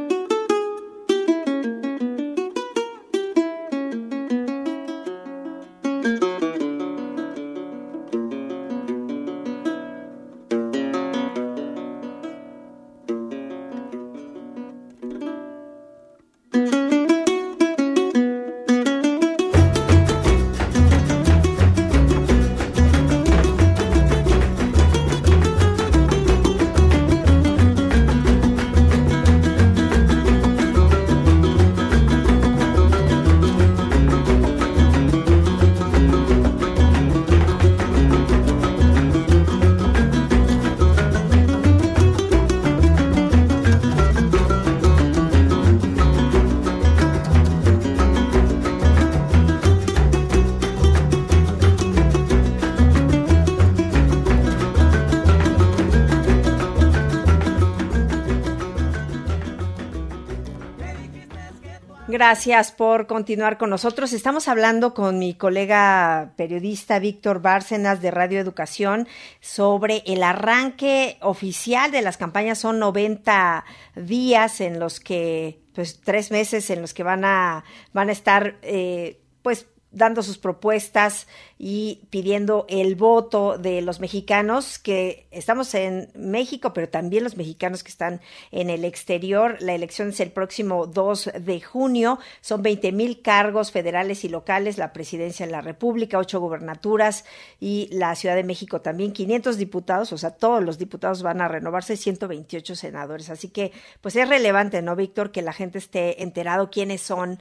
[62.28, 64.12] Gracias por continuar con nosotros.
[64.12, 69.08] Estamos hablando con mi colega periodista Víctor Bárcenas de Radio Educación
[69.40, 72.58] sobre el arranque oficial de las campañas.
[72.58, 73.64] Son 90
[73.96, 77.64] días en los que, pues tres meses en los que van a,
[77.94, 81.26] van a estar, eh, pues dando sus propuestas
[81.58, 87.82] y pidiendo el voto de los mexicanos que estamos en México, pero también los mexicanos
[87.82, 88.20] que están
[88.52, 89.56] en el exterior.
[89.60, 92.18] La elección es el próximo 2 de junio.
[92.40, 97.24] Son 20 mil cargos federales y locales, la presidencia de la República, ocho gubernaturas
[97.58, 101.48] y la Ciudad de México también, 500 diputados, o sea, todos los diputados van a
[101.48, 103.30] renovarse, 128 senadores.
[103.30, 107.38] Así que, pues es relevante, ¿no, Víctor, que la gente esté enterado quiénes son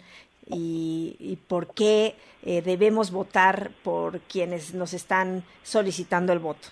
[0.50, 6.70] y, por qué eh, debemos votar por quienes nos están solicitando el voto.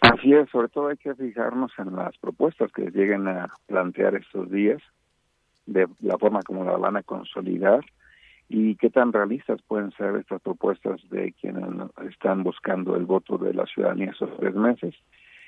[0.00, 4.50] Así es, sobre todo hay que fijarnos en las propuestas que lleguen a plantear estos
[4.50, 4.82] días,
[5.66, 7.80] de la forma como la van a consolidar
[8.48, 11.64] y qué tan realistas pueden ser estas propuestas de quienes
[12.10, 14.94] están buscando el voto de la ciudadanía esos tres meses.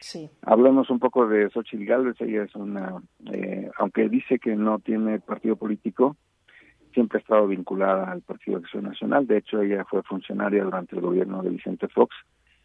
[0.01, 0.31] Sí.
[0.43, 5.21] Hablamos un poco de Xochitl Gálvez, ella es una, eh, aunque dice que no tiene
[5.21, 6.17] partido político,
[6.97, 9.27] siempre ha estado vinculada al Partido de Acción Nacional.
[9.27, 12.17] De hecho, ella fue funcionaria durante el gobierno de Vicente Fox,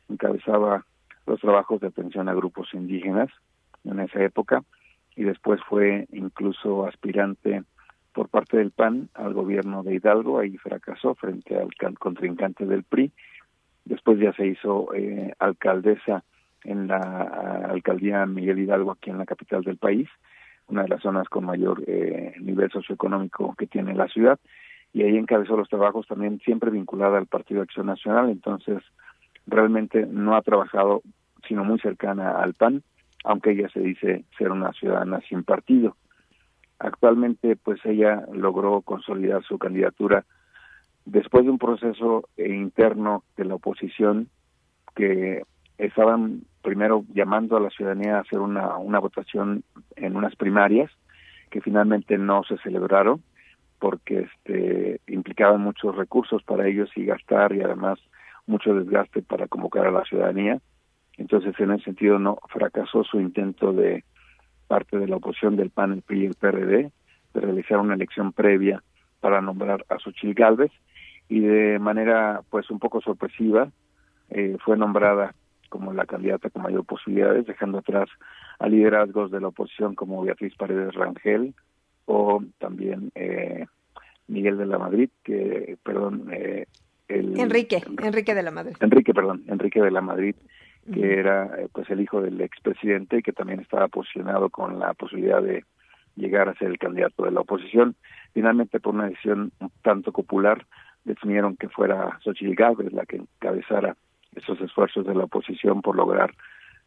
[0.08, 0.86] encabezaba
[1.28, 3.30] los trabajos de atención a grupos indígenas
[3.84, 4.64] en esa época
[5.18, 7.64] y después fue incluso aspirante
[8.14, 13.12] por parte del PAN al gobierno de Hidalgo, ahí fracasó frente al contrincante del PRI.
[13.84, 16.24] Después ya se hizo eh, alcaldesa
[16.64, 17.02] en la
[17.70, 20.08] alcaldía Miguel Hidalgo aquí en la capital del país
[20.72, 24.40] una de las zonas con mayor eh, nivel socioeconómico que tiene la ciudad,
[24.94, 28.82] y ahí encabezó los trabajos también siempre vinculada al Partido Acción Nacional, entonces
[29.46, 31.02] realmente no ha trabajado
[31.48, 32.84] sino muy cercana al PAN,
[33.24, 35.96] aunque ella se dice ser una ciudadana sin partido.
[36.80, 40.26] Actualmente, pues ella logró consolidar su candidatura
[41.06, 44.30] después de un proceso interno de la oposición
[44.96, 45.44] que
[45.78, 49.64] estaban primero llamando a la ciudadanía a hacer una, votación
[49.96, 50.92] en unas primarias
[51.50, 53.22] que finalmente no se celebraron
[53.80, 58.00] porque este implicaban muchos recursos para ellos y gastar y además
[58.46, 60.60] mucho desgaste para convocar a la ciudadanía.
[61.18, 64.04] Entonces, en ese sentido, no fracasó su intento de
[64.68, 66.92] parte de la oposición del PAN, el PRI y el PRD
[67.34, 68.84] de realizar una elección previa
[69.20, 70.72] para nombrar a Xochitl Gálvez
[71.28, 73.70] y de manera pues un poco sorpresiva
[74.30, 75.34] eh, fue nombrada
[75.72, 78.10] como la candidata con mayor posibilidades, dejando atrás
[78.60, 81.56] a liderazgos de la oposición como Beatriz Paredes Rangel
[82.06, 83.66] o también eh,
[84.28, 86.66] Miguel de la Madrid, que, perdón, eh,
[87.08, 88.76] el, Enrique, Enrique de la Madrid.
[88.82, 90.36] Enrique, perdón, Enrique de la Madrid,
[90.94, 94.94] que era eh, pues el hijo del expresidente y que también estaba posicionado con la
[94.94, 95.64] posibilidad de
[96.18, 97.96] llegar a ser el candidato de la oposición.
[98.34, 100.66] Finalmente, por una decisión un tanto popular,
[101.06, 103.96] definieron que fuera Xochitl Gálvez la que encabezara
[104.36, 106.34] esos esfuerzos de la oposición por lograr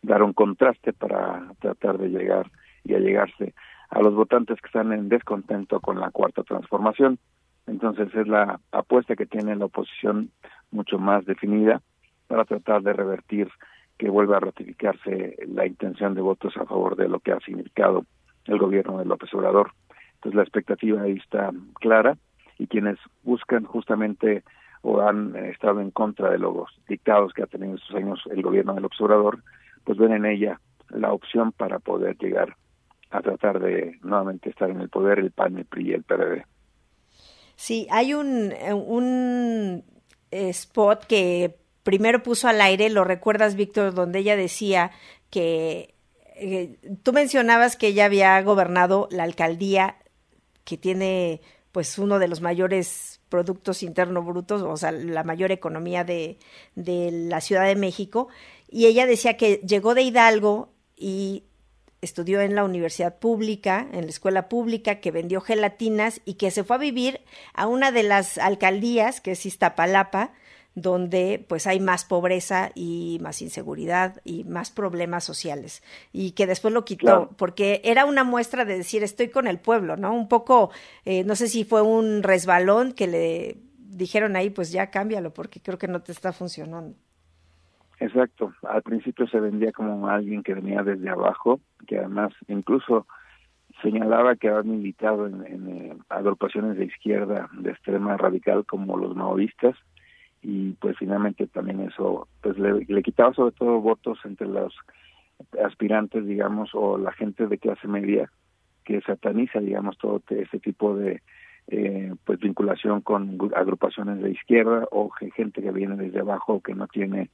[0.03, 2.51] dar un contraste para tratar de llegar
[2.85, 3.55] y allegarse
[3.91, 7.19] a los votantes que están en descontento con la cuarta transformación.
[7.67, 10.31] Entonces es la apuesta que tiene la oposición
[10.71, 11.81] mucho más definida
[12.27, 13.49] para tratar de revertir
[13.99, 18.05] que vuelva a ratificarse la intención de votos a favor de lo que ha significado
[18.47, 19.73] el gobierno de López Obrador.
[20.17, 22.17] Entonces la expectativa ahí está clara
[22.59, 24.43] y quienes buscan justamente
[24.85, 28.75] o han estado en contra de los dictados que ha tenido estos años el gobierno
[28.75, 29.43] del observador,
[29.83, 30.61] pues ven en ella
[30.91, 32.55] la opción para poder llegar
[33.11, 36.45] a tratar de nuevamente estar en el poder el PAN, el PRI y el PRD.
[37.57, 39.85] Sí, hay un, un
[40.31, 44.91] spot que primero puso al aire, lo recuerdas, Víctor, donde ella decía
[45.31, 45.95] que
[46.37, 49.97] eh, tú mencionabas que ella había gobernado la alcaldía
[50.65, 51.41] que tiene
[51.73, 56.39] pues uno de los mayores productos internos brutos, o sea, la mayor economía de,
[56.77, 58.29] de la Ciudad de México,
[58.71, 61.43] y ella decía que llegó de Hidalgo y
[62.01, 66.63] estudió en la universidad pública, en la escuela pública, que vendió gelatinas y que se
[66.63, 67.23] fue a vivir
[67.55, 70.33] a una de las alcaldías, que es Iztapalapa,
[70.75, 76.75] donde pues hay más pobreza y más inseguridad y más problemas sociales y que después
[76.75, 80.13] lo quitó porque era una muestra de decir estoy con el pueblo, ¿no?
[80.13, 80.71] Un poco,
[81.05, 85.61] eh, no sé si fue un resbalón que le dijeron ahí pues ya cámbialo porque
[85.61, 86.97] creo que no te está funcionando.
[88.01, 93.07] Exacto, al principio se vendía como alguien que venía desde abajo, que además incluso
[93.81, 99.15] señalaba que había militado en, en eh, agrupaciones de izquierda de extrema radical como los
[99.15, 99.77] maoístas
[100.45, 104.75] y pues finalmente también eso pues le, quitaba sobre todo votos entre los
[105.65, 108.31] aspirantes digamos o la gente de clase media
[108.85, 111.23] que sataniza digamos todo este tipo de
[111.69, 116.87] eh, pues vinculación con agrupaciones de izquierda o gente que viene desde abajo que no
[116.89, 117.31] tiene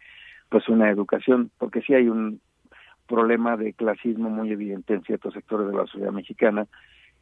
[0.48, 2.40] pues una educación porque sí hay un
[3.08, 6.68] problema de clasismo muy evidente en ciertos sectores de la sociedad mexicana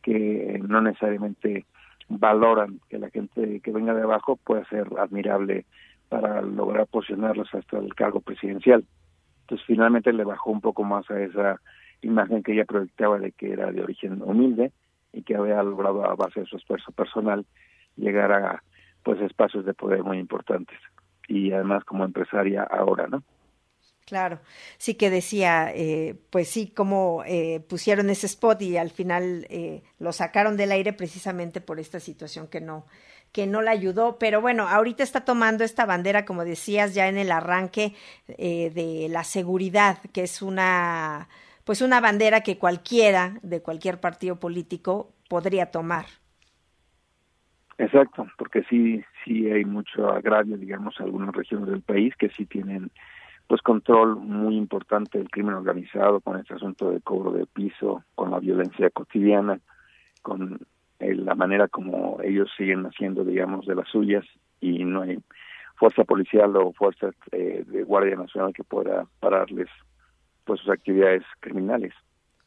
[0.03, 1.65] que no necesariamente
[2.09, 5.67] valoran que la gente que venga de abajo pueda ser admirable
[6.09, 8.85] para lograr posicionarlos hasta el cargo presidencial.
[9.43, 11.61] Entonces finalmente le bajó un poco más a esa
[12.03, 14.73] imagen que ella proyectaba de que era de origen humilde
[15.13, 17.45] y que había logrado a base de su esfuerzo personal
[17.97, 18.63] llegar a
[19.03, 20.79] pues espacios de poder muy importantes
[21.27, 23.23] y además como empresaria ahora, ¿no?
[24.09, 24.41] Claro,
[24.79, 29.83] sí que decía, eh, pues sí, como eh, pusieron ese spot y al final eh,
[29.99, 32.87] lo sacaron del aire precisamente por esta situación que no,
[33.33, 37.19] que no la ayudó, pero bueno, ahorita está tomando esta bandera, como decías, ya en
[37.19, 37.93] el arranque
[38.29, 41.29] eh, de la seguridad, que es una,
[41.65, 46.07] pues una bandera que cualquiera de cualquier partido político podría tomar.
[47.77, 52.47] Exacto, porque sí, sí hay mucho agravio, digamos, en algunas regiones del país que sí
[52.47, 52.91] tienen
[53.49, 58.31] pues control muy importante del crimen organizado con este asunto de cobro de piso, con
[58.31, 59.59] la violencia cotidiana,
[60.23, 60.61] con
[61.01, 64.25] la manera como ellos siguen haciendo, digamos, de las suyas
[64.61, 65.19] y no hay
[65.77, 69.69] fuerza policial o fuerza eh, de Guardia Nacional que pueda pararles
[70.45, 71.95] pues sus actividades criminales.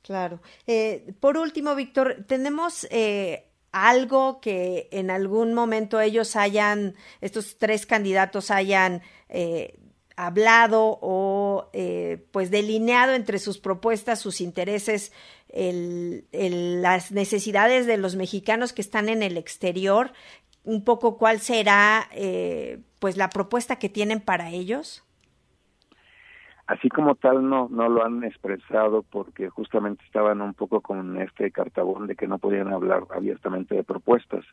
[0.03, 0.39] Claro.
[0.67, 7.85] Eh, por último, Víctor, tenemos eh, algo que en algún momento ellos hayan, estos tres
[7.85, 9.79] candidatos hayan eh,
[10.25, 15.13] hablado o eh, pues delineado entre sus propuestas, sus intereses,
[15.49, 16.25] el,
[16.81, 20.11] las necesidades de los mexicanos que están en el exterior,
[20.63, 25.03] un poco cuál será eh, pues la propuesta que tienen para ellos.
[26.67, 31.51] Así como tal no no lo han expresado porque justamente estaban un poco con este
[31.51, 34.45] cartabón de que no podían hablar abiertamente de propuestas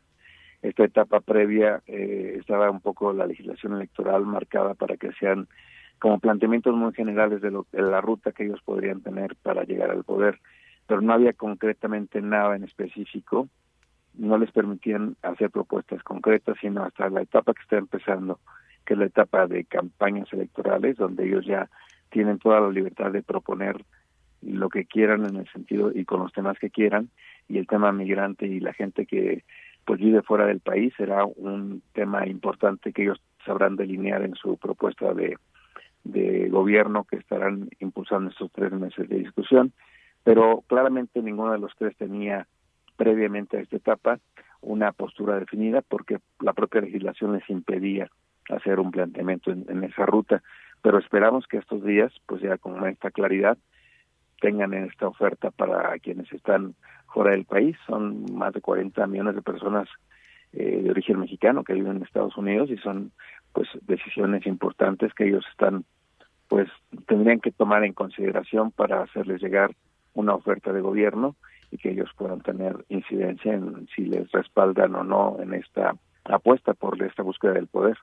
[0.61, 5.47] esta etapa previa eh, estaba un poco la legislación electoral marcada para que sean
[5.99, 9.91] como planteamientos muy generales de, lo, de la ruta que ellos podrían tener para llegar
[9.91, 10.39] al poder,
[10.87, 13.47] pero no había concretamente nada en específico,
[14.17, 18.39] no les permitían hacer propuestas concretas, sino hasta la etapa que está empezando,
[18.85, 21.69] que es la etapa de campañas electorales, donde ellos ya
[22.09, 23.83] tienen toda la libertad de proponer
[24.41, 27.09] lo que quieran en el sentido y con los temas que quieran,
[27.47, 29.43] y el tema migrante y la gente que
[29.89, 34.55] pues vive fuera del país será un tema importante que ellos sabrán delinear en su
[34.55, 35.35] propuesta de,
[36.03, 39.73] de gobierno que estarán impulsando estos tres meses de discusión,
[40.23, 42.45] pero claramente ninguno de los tres tenía
[42.97, 44.19] previamente a esta etapa
[44.61, 48.11] una postura definida porque la propia legislación les impedía
[48.51, 50.43] hacer un planteamiento en, en esa ruta,
[50.83, 53.57] pero esperamos que estos días, pues ya con esta claridad,
[54.39, 56.75] tengan esta oferta para quienes están
[57.13, 57.75] fuera del país.
[57.87, 59.87] Son más de 40 millones de personas
[60.53, 63.11] eh, de origen mexicano que viven en Estados Unidos y son
[63.53, 65.85] pues decisiones importantes que ellos están
[66.47, 66.67] pues
[67.05, 69.75] tendrían que tomar en consideración para hacerles llegar
[70.15, 71.35] una oferta de gobierno
[71.71, 75.95] y que ellos puedan tener incidencia en si les respaldan o no en esta
[76.25, 77.97] apuesta por esta búsqueda del poder.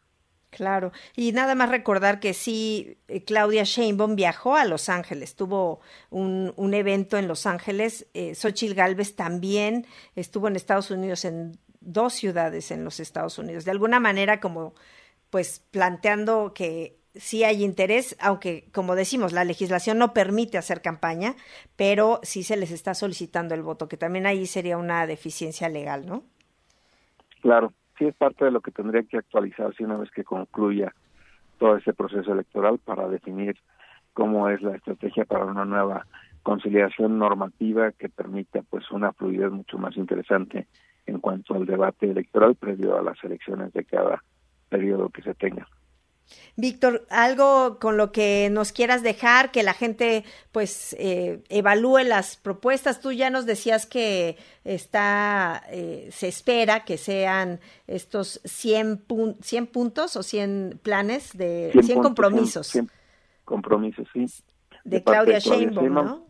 [0.56, 5.80] Claro, y nada más recordar que sí, eh, Claudia Sheinbaum viajó a Los Ángeles, tuvo
[6.08, 12.14] un, evento en Los Ángeles, eh, Xochitl Galvez también estuvo en Estados Unidos, en dos
[12.14, 14.72] ciudades en los Estados Unidos, de alguna manera como
[15.28, 21.36] pues planteando que sí hay interés, aunque como decimos, la legislación no permite hacer campaña,
[21.76, 26.06] pero sí se les está solicitando el voto, que también ahí sería una deficiencia legal,
[26.06, 26.24] ¿no?
[27.42, 30.94] Claro, sí es parte de lo que tendría que actualizarse una vez que concluya
[31.58, 33.56] todo ese proceso electoral para definir
[34.12, 36.06] cómo es la estrategia para una nueva
[36.42, 40.66] conciliación normativa que permita pues una fluidez mucho más interesante
[41.06, 44.22] en cuanto al debate electoral previo a las elecciones de cada
[44.68, 45.66] periodo que se tenga.
[46.56, 52.36] Víctor, algo con lo que nos quieras dejar, que la gente pues eh, evalúe las
[52.36, 53.00] propuestas.
[53.00, 59.04] Tú ya nos decías que está, eh, se espera que sean estos 100,
[59.40, 62.68] 100 puntos o 100 planes de 100, compromisos.
[62.68, 62.90] 100,
[63.44, 64.26] compromisos, sí.
[64.84, 66.26] De, Claudia, Sheinbaum, ¿no?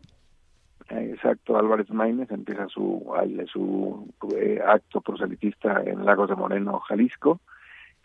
[0.89, 3.05] Exacto, Álvarez Maínez empieza su,
[3.51, 7.41] su eh, acto proselitista en Lagos de Moreno, Jalisco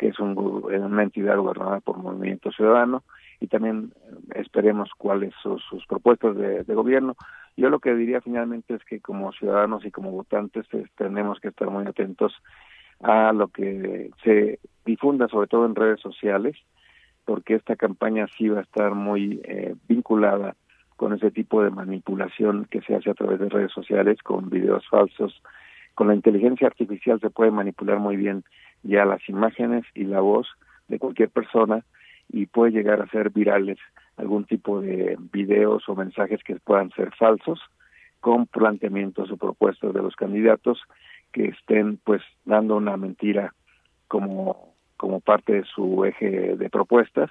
[0.02, 3.04] que es un, una entidad gobernada por Movimiento Ciudadano,
[3.38, 3.92] y también
[4.34, 7.14] esperemos cuáles son sus propuestas de, gobierno.
[7.56, 11.48] Yo lo que diría finalmente es que como ciudadanos y como votantes pues, tenemos que
[11.48, 12.34] estar muy atentos
[13.00, 16.56] a lo que se difunda, sobre todo en redes sociales,
[17.24, 20.56] porque esta campaña sí va a estar muy eh, vinculada
[20.96, 24.84] con ese tipo de manipulación que se hace a través de redes sociales, con videos
[24.88, 25.40] falsos.
[25.94, 28.44] Con la inteligencia artificial se puede manipular muy bien
[28.82, 30.48] ya las imágenes y la voz
[30.88, 31.84] de cualquier persona
[32.28, 33.78] y puede llegar a ser virales
[34.16, 37.60] algún tipo de videos o mensajes que puedan ser falsos
[38.20, 40.80] con planteamientos o propuestas de los candidatos
[41.32, 43.54] que estén pues dando una mentira
[44.08, 44.72] como
[45.02, 47.28] como parte de su eje de propuestas.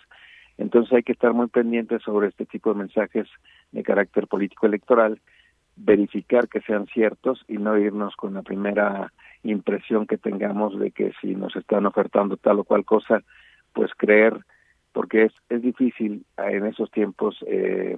[0.57, 3.29] Entonces hay que estar muy pendientes sobre este tipo de mensajes
[3.71, 5.21] de carácter político electoral
[5.75, 9.11] verificar que sean ciertos y no irnos con la primera
[9.43, 13.23] impresión que tengamos de que si nos están ofertando tal o cual cosa,
[13.73, 14.37] pues creer,
[14.91, 17.97] porque es, es difícil en esos tiempos eh,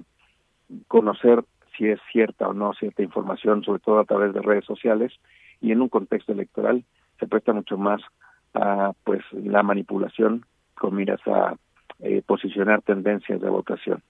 [0.88, 1.44] conocer
[1.76, 5.12] si es cierta o no cierta información, sobre todo a través de redes sociales,
[5.60, 6.84] y en un contexto electoral
[7.18, 8.00] se presta mucho más
[8.54, 11.56] a pues la manipulación con miras a
[12.00, 14.02] eh, posicionar tendencias de votación.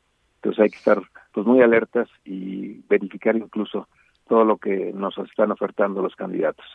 [0.44, 1.00] Entonces hay que estar
[1.32, 3.88] pues muy alertas y verificar incluso
[4.28, 6.66] todo lo que nos están ofertando los candidatos.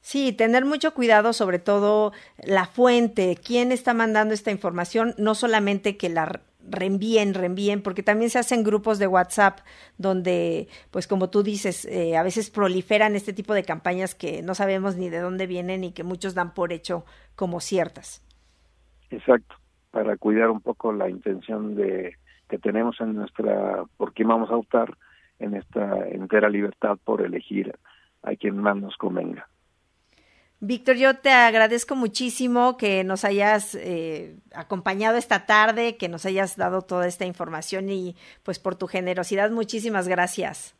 [0.00, 5.98] Sí, tener mucho cuidado, sobre todo la fuente, quién está mandando esta información, no solamente
[5.98, 9.58] que la reenvíen, reenvíen, porque también se hacen grupos de WhatsApp
[9.98, 14.54] donde, pues como tú dices, eh, a veces proliferan este tipo de campañas que no
[14.54, 17.04] sabemos ni de dónde vienen y que muchos dan por hecho
[17.36, 18.24] como ciertas.
[19.10, 19.54] Exacto,
[19.90, 22.16] para cuidar un poco la intención de
[22.52, 24.98] que tenemos en nuestra, por quién vamos a optar
[25.38, 27.74] en esta entera libertad por elegir
[28.22, 29.48] a quien más nos convenga.
[30.60, 36.58] Víctor, yo te agradezco muchísimo que nos hayas eh, acompañado esta tarde, que nos hayas
[36.58, 40.76] dado toda esta información y pues por tu generosidad, muchísimas gracias.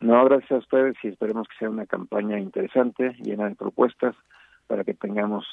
[0.00, 4.16] No, gracias a ustedes y esperemos que sea una campaña interesante, llena de propuestas,
[4.66, 5.44] para que tengamos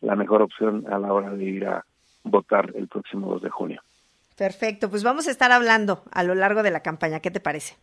[0.00, 1.84] la mejor opción a la hora de ir a
[2.22, 3.82] votar el próximo 2 de junio.
[4.36, 7.76] Perfecto, pues vamos a estar hablando a lo largo de la campaña, ¿qué te parece?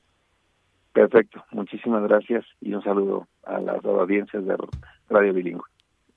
[0.94, 4.58] Perfecto, muchísimas gracias y un saludo a las audiencias de
[5.10, 5.64] Radio Bilingüe.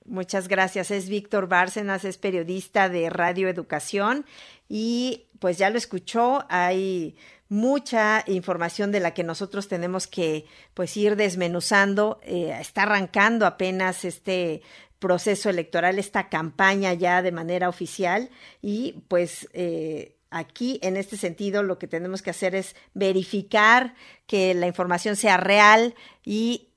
[0.05, 0.91] Muchas gracias.
[0.91, 4.25] Es Víctor Bárcenas, es periodista de Radio Educación
[4.69, 7.15] y pues ya lo escuchó, hay
[7.49, 12.19] mucha información de la que nosotros tenemos que pues ir desmenuzando.
[12.23, 14.61] Eh, está arrancando apenas este
[14.99, 18.29] proceso electoral, esta campaña ya de manera oficial
[18.61, 23.95] y pues eh, aquí en este sentido lo que tenemos que hacer es verificar
[24.27, 26.69] que la información sea real y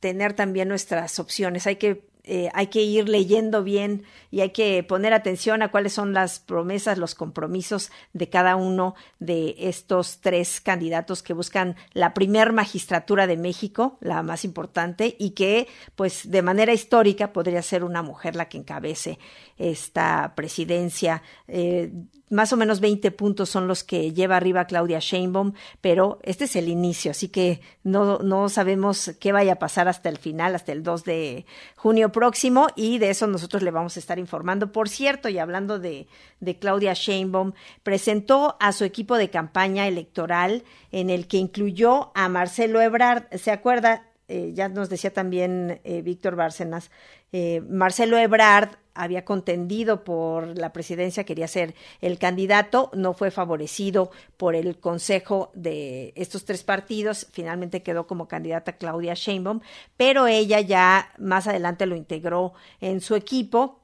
[0.00, 1.66] tener también nuestras opciones.
[1.66, 5.94] Hay que eh, hay que ir leyendo bien y hay que poner atención a cuáles
[5.94, 12.12] son las promesas, los compromisos de cada uno de estos tres candidatos que buscan la
[12.12, 17.84] primer magistratura de México, la más importante, y que, pues, de manera histórica podría ser
[17.84, 19.18] una mujer la que encabece
[19.56, 21.22] esta presidencia.
[21.48, 21.90] Eh,
[22.30, 26.56] más o menos 20 puntos son los que lleva arriba Claudia Sheinbaum, pero este es
[26.56, 30.72] el inicio, así que no, no sabemos qué vaya a pasar hasta el final, hasta
[30.72, 34.72] el 2 de junio próximo, y de eso nosotros le vamos a estar informando.
[34.72, 36.06] Por cierto, y hablando de,
[36.38, 37.52] de Claudia Sheinbaum,
[37.82, 40.62] presentó a su equipo de campaña electoral
[40.92, 43.24] en el que incluyó a Marcelo Ebrard.
[43.36, 44.09] ¿Se acuerda?
[44.30, 46.92] Eh, ya nos decía también eh, Víctor Bárcenas,
[47.32, 54.12] eh, Marcelo Ebrard había contendido por la presidencia, quería ser el candidato, no fue favorecido
[54.36, 59.62] por el consejo de estos tres partidos, finalmente quedó como candidata Claudia Sheinbaum,
[59.96, 63.80] pero ella ya más adelante lo integró en su equipo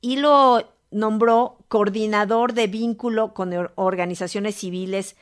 [0.00, 5.14] y lo nombró coordinador de vínculo con organizaciones civiles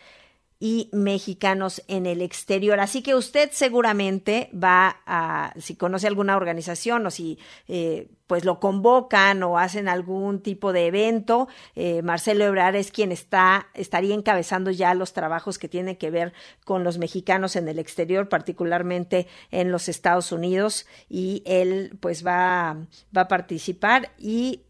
[0.64, 2.78] y mexicanos en el exterior.
[2.78, 7.36] Así que usted seguramente va a, si conoce alguna organización o si
[7.66, 13.10] eh, pues lo convocan o hacen algún tipo de evento, eh, Marcelo Ebrard es quien
[13.10, 16.32] está, estaría encabezando ya los trabajos que tienen que ver
[16.64, 22.86] con los mexicanos en el exterior, particularmente en los Estados Unidos, y él pues va,
[23.14, 24.60] va a participar y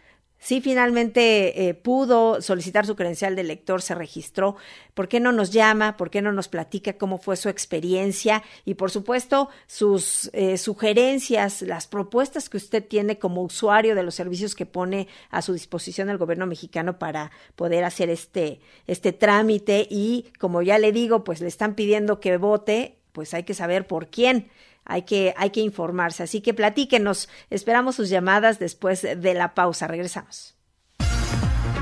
[0.43, 4.57] Sí, finalmente eh, pudo solicitar su credencial de lector, se registró.
[4.93, 5.95] ¿Por qué no nos llama?
[5.95, 8.43] ¿Por qué no nos platica cómo fue su experiencia?
[8.65, 14.15] Y por supuesto, sus eh, sugerencias, las propuestas que usted tiene como usuario de los
[14.15, 19.87] servicios que pone a su disposición el gobierno mexicano para poder hacer este, este trámite.
[19.89, 23.87] Y como ya le digo, pues le están pidiendo que vote, pues hay que saber
[23.87, 24.49] por quién
[24.86, 26.23] hay que, hay que informarse.
[26.23, 29.88] Así que platíquenos, esperamos sus llamadas después de la pausa.
[29.88, 30.53] Regresamos.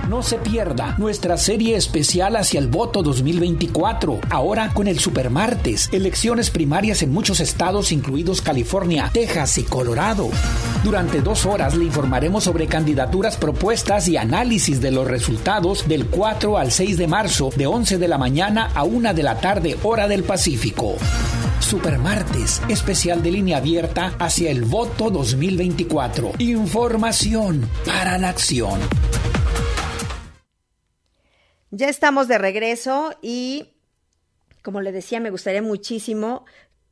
[0.09, 4.19] No se pierda nuestra serie especial hacia el voto 2024.
[4.29, 5.89] Ahora con el Supermartes.
[5.91, 10.29] Elecciones primarias en muchos estados, incluidos California, Texas y Colorado.
[10.83, 16.57] Durante dos horas le informaremos sobre candidaturas propuestas y análisis de los resultados del 4
[16.57, 20.07] al 6 de marzo, de 11 de la mañana a 1 de la tarde, hora
[20.07, 20.95] del Pacífico.
[21.59, 26.33] Supermartes, especial de línea abierta hacia el voto 2024.
[26.39, 28.79] Información para la acción.
[31.71, 33.69] Ya estamos de regreso y,
[34.61, 36.45] como le decía, me gustaría muchísimo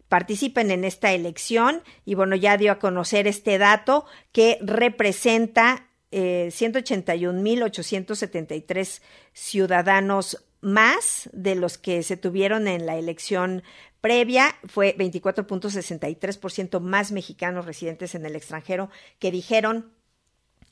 [0.09, 6.49] participen en esta elección y bueno, ya dio a conocer este dato que representa eh,
[6.51, 9.01] 181.873
[9.34, 13.63] ciudadanos más de los que se tuvieron en la elección
[14.01, 14.55] previa.
[14.68, 18.89] Fue 24.63% más mexicanos residentes en el extranjero
[19.20, 19.93] que dijeron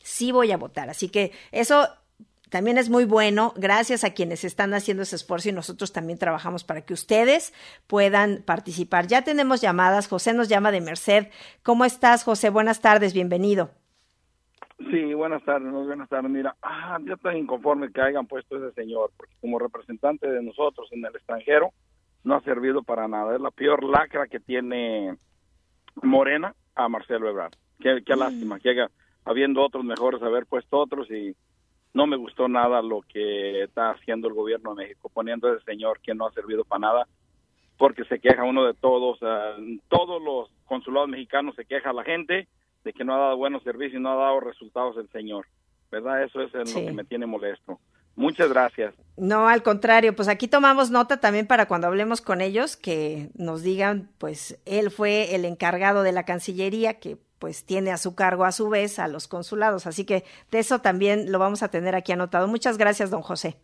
[0.02, 0.90] sí voy a votar.
[0.90, 1.88] Así que eso
[2.54, 6.64] también es muy bueno, gracias a quienes están haciendo ese esfuerzo y nosotros también trabajamos
[6.64, 7.52] para que ustedes
[7.88, 9.08] puedan participar.
[9.08, 11.30] Ya tenemos llamadas, José nos llama de Merced.
[11.64, 12.52] ¿Cómo estás, José?
[12.52, 13.72] Buenas tardes, bienvenido.
[14.92, 16.30] Sí, buenas tardes, buenas tardes.
[16.30, 20.88] Mira, ah, yo estoy inconforme que hayan puesto ese señor, porque como representante de nosotros
[20.92, 21.72] en el extranjero,
[22.24, 23.34] no ha servido para nada.
[23.34, 25.18] Es la peor lacra que tiene
[26.04, 27.54] Morena a Marcelo Ebrard.
[27.80, 28.20] Qué, qué mm.
[28.20, 28.86] lástima, que
[29.26, 31.36] habiendo otros mejores, haber puesto otros y
[31.94, 35.66] no me gustó nada lo que está haciendo el gobierno de México, poniendo a ese
[35.66, 37.08] señor que no ha servido para nada,
[37.78, 39.20] porque se queja uno de todos,
[39.90, 42.48] todos los consulados mexicanos se queja la gente
[42.84, 45.46] de que no ha dado buenos servicios y no ha dado resultados el señor,
[45.92, 46.24] ¿verdad?
[46.24, 47.80] Eso es lo que me tiene molesto.
[48.16, 48.94] Muchas gracias.
[49.18, 53.64] No, al contrario, pues aquí tomamos nota también para cuando hablemos con ellos que nos
[53.64, 58.46] digan, pues él fue el encargado de la Cancillería que pues tiene a su cargo
[58.46, 61.94] a su vez a los consulados, así que de eso también lo vamos a tener
[61.94, 62.48] aquí anotado.
[62.48, 63.58] Muchas gracias, don José.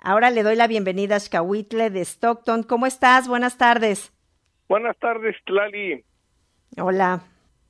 [0.00, 2.64] Ahora le doy la bienvenida a Xcahuitle de Stockton.
[2.64, 3.28] ¿Cómo estás?
[3.28, 4.12] Buenas tardes.
[4.68, 6.02] Buenas tardes, Tlali.
[6.80, 7.20] Hola.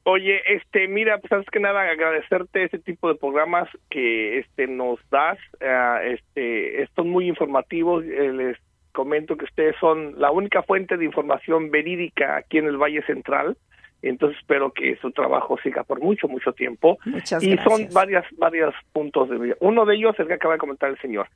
[0.05, 4.99] Oye, este, mira, pues antes que nada agradecerte ese tipo de programas que este nos
[5.11, 8.05] das, uh, este, son muy informativos.
[8.05, 8.57] Eh, les
[8.93, 13.59] comento que ustedes son la única fuente de información verídica aquí en el Valle Central.
[14.03, 16.99] Entonces espero que su trabajo siga por mucho, mucho tiempo.
[17.05, 19.55] Muchas y son varias, varios puntos de vida.
[19.61, 21.29] Uno de ellos es el que acaba de comentar el señor.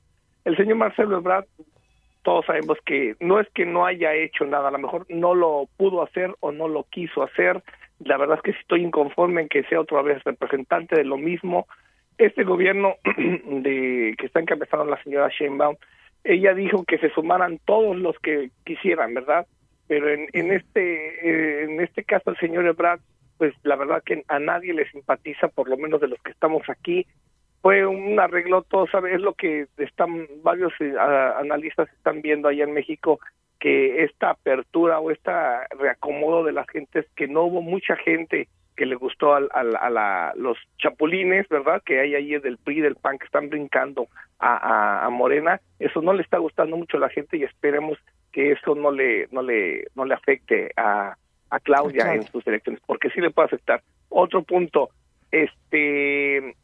[0.44, 1.46] El señor Marcelo Ebrard,
[2.22, 5.68] todos sabemos que no es que no haya hecho nada, a lo mejor no lo
[5.76, 7.62] pudo hacer o no lo quiso hacer
[8.04, 11.66] la verdad es que estoy inconforme en que sea otra vez representante de lo mismo.
[12.18, 15.76] Este gobierno de que está encabezando la señora Sheinbaum,
[16.24, 19.46] ella dijo que se sumaran todos los que quisieran, ¿verdad?
[19.88, 23.00] Pero en, en este eh, en este caso el señor Ebrard,
[23.38, 26.62] pues la verdad que a nadie le simpatiza, por lo menos de los que estamos
[26.68, 27.06] aquí.
[27.60, 32.64] Fue un arreglo, todo sabe, es lo que están varios eh, analistas están viendo allá
[32.64, 33.20] en México
[33.62, 35.30] que esta apertura o este
[35.78, 39.90] reacomodo de la gente es que no hubo mucha gente que le gustó al, a
[39.90, 41.80] la, los chapulines, ¿verdad?
[41.84, 44.08] Que hay ahí del PRI, del PAN que están brincando
[44.40, 45.60] a, a, Morena.
[45.78, 47.98] Eso no le está gustando mucho a la gente y esperemos
[48.32, 51.16] que eso no le no le no le afecte a,
[51.50, 53.82] a Claudia en sus elecciones, porque sí le puede afectar.
[54.08, 54.90] Otro punto,
[55.30, 56.54] este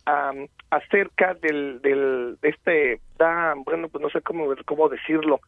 [0.70, 5.40] acerca del del este da bueno pues no sé cómo cómo decirlo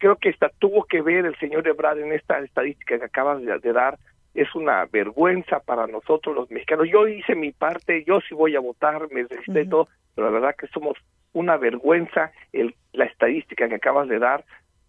[0.00, 3.72] creo que esta tuvo que ver el señor Ebrard en esta estadística que acabas de,
[3.72, 3.98] dar.
[4.34, 6.88] Es una vergüenza para nosotros los mexicanos.
[6.90, 10.56] Yo hice mi parte, yo sí voy a votar, me resisté todo, pero la verdad
[10.58, 10.96] que somos
[11.32, 14.44] una vergüenza el, la estadística que acabas de dar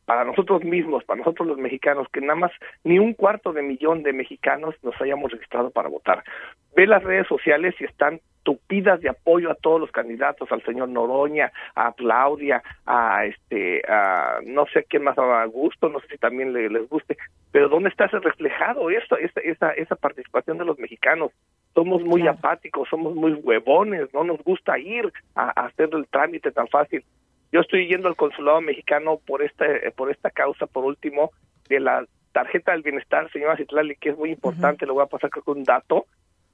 [0.06, 2.52] para nosotros mismos, para nosotros los mexicanos, que nada más
[2.84, 6.24] ni un cuarto de millón de mexicanos nos hayamos registrado para votar.
[6.76, 10.90] Ve las redes sociales y están tupidas de apoyo a todos los candidatos, al señor
[10.90, 16.18] Noroña, a Claudia, a este, a no sé quién más a gusto, no sé si
[16.18, 17.18] también les guste,
[17.52, 21.32] pero ¿dónde está ese reflejado eso, esa, esa, esa participación de los mexicanos?
[21.74, 26.52] Somos muy apáticos, somos muy huevones, no nos gusta ir a, a hacer el trámite
[26.52, 27.04] tan fácil.
[27.52, 31.32] Yo estoy yendo al consulado mexicano por esta, por esta causa, por último,
[31.68, 35.30] de la tarjeta del bienestar, señora Citlali, que es muy importante, le voy a pasar
[35.30, 36.06] con un dato.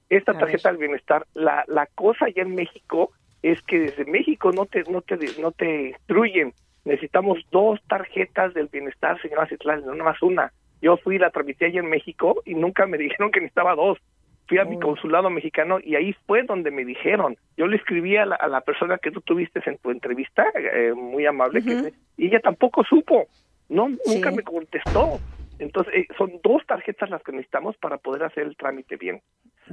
[0.10, 3.12] Esta tarjeta del bienestar, la, la cosa ya en México
[3.44, 6.54] es que desde México no te, no te, no te instruyen.
[6.86, 10.52] Necesitamos dos tarjetas del bienestar, señora Citlali, no más una.
[10.82, 14.00] Yo fui, la tramité allá en México y nunca me dijeron que necesitaba dos
[14.48, 14.80] fui a mi oh.
[14.80, 17.38] consulado mexicano y ahí fue donde me dijeron.
[17.58, 21.64] Yo le escribí a la, persona que tú tuviste en tu entrevista, eh, muy amable,
[21.64, 23.28] que, y ella tampoco supo,
[23.70, 25.20] no, nunca me contestó.
[25.60, 29.22] Entonces, eh, son dos tarjetas las que necesitamos para poder hacer el trámite bien.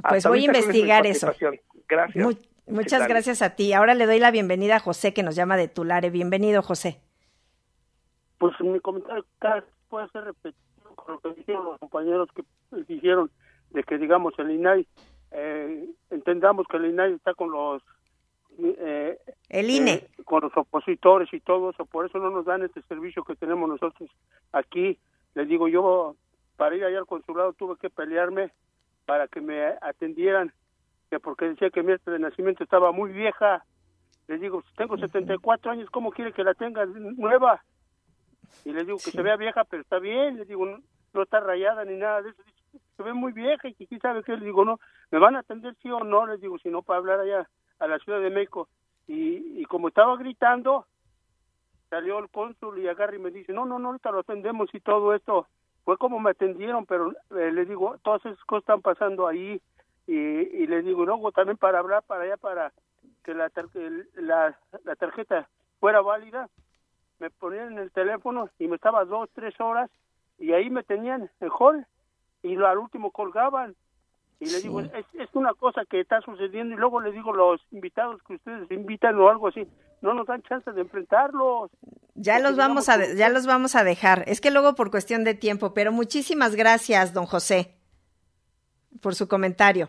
[0.08, 1.32] Pues voy a investigar eso.
[1.88, 2.26] Gracias.
[2.66, 3.72] muchas gracias a ti.
[3.72, 6.10] Ahora le doy la bienvenida a José, que nos llama de Tulare.
[6.10, 7.00] Bienvenido, José.
[8.38, 9.24] Pues mi comentario
[9.88, 12.42] puede ser repetido con lo que dijeron los compañeros que
[12.88, 13.30] dijeron
[13.74, 14.86] de que digamos el INAI
[15.32, 17.82] eh, entendamos que el INAI está con los
[18.56, 19.18] eh,
[19.48, 19.92] el INE.
[19.94, 23.34] eh, con los opositores y todo eso por eso no nos dan este servicio que
[23.34, 24.08] tenemos nosotros
[24.52, 24.98] aquí.
[25.34, 26.14] Les digo yo
[26.56, 28.52] para ir allá al consulado tuve que pelearme
[29.06, 30.52] para que me atendieran
[31.10, 33.64] que porque decía que mi acta de nacimiento estaba muy vieja.
[34.28, 37.64] Les digo tengo 74 años cómo quiere que la tenga nueva
[38.64, 41.84] y les digo que se vea vieja pero está bien les digo no, está rayada
[41.84, 42.42] ni nada de eso
[42.96, 45.40] se ve muy vieja y que quién sabe qué, les digo, no, ¿me van a
[45.40, 46.26] atender sí o no?
[46.26, 47.48] Les digo, si no, para hablar allá
[47.78, 48.68] a la Ciudad de México.
[49.06, 50.86] Y, y como estaba gritando,
[51.90, 54.80] salió el cónsul y agarra y me dice, no, no, no, ahorita lo atendemos y
[54.80, 55.46] todo esto.
[55.84, 59.60] Fue como me atendieron, pero eh, les digo, todas esas cosas están pasando ahí.
[60.06, 62.72] y, y le digo, luego también para hablar para allá, para
[63.22, 63.50] que la,
[64.14, 65.48] la, la tarjeta
[65.80, 66.48] fuera válida,
[67.18, 69.90] me ponían en el teléfono y me estaba dos, tres horas
[70.38, 71.86] y ahí me tenían en hall
[72.44, 73.74] y al último colgaban
[74.40, 77.60] y le digo, es, es, una cosa que está sucediendo y luego le digo los
[77.70, 79.66] invitados que ustedes invitan o algo así,
[80.02, 81.70] no nos dan chance de enfrentarlos.
[82.14, 84.24] Ya los vamos a ya los vamos a dejar.
[84.26, 87.74] Es que luego por cuestión de tiempo, pero muchísimas gracias, don José,
[89.00, 89.88] por su comentario.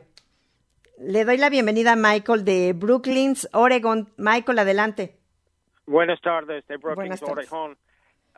[0.99, 4.13] Le doy la bienvenida a Michael de Brooklyn, Oregon.
[4.15, 5.17] Michael, adelante.
[5.85, 7.77] Buenas tardes, de Brooklyn, Oregon.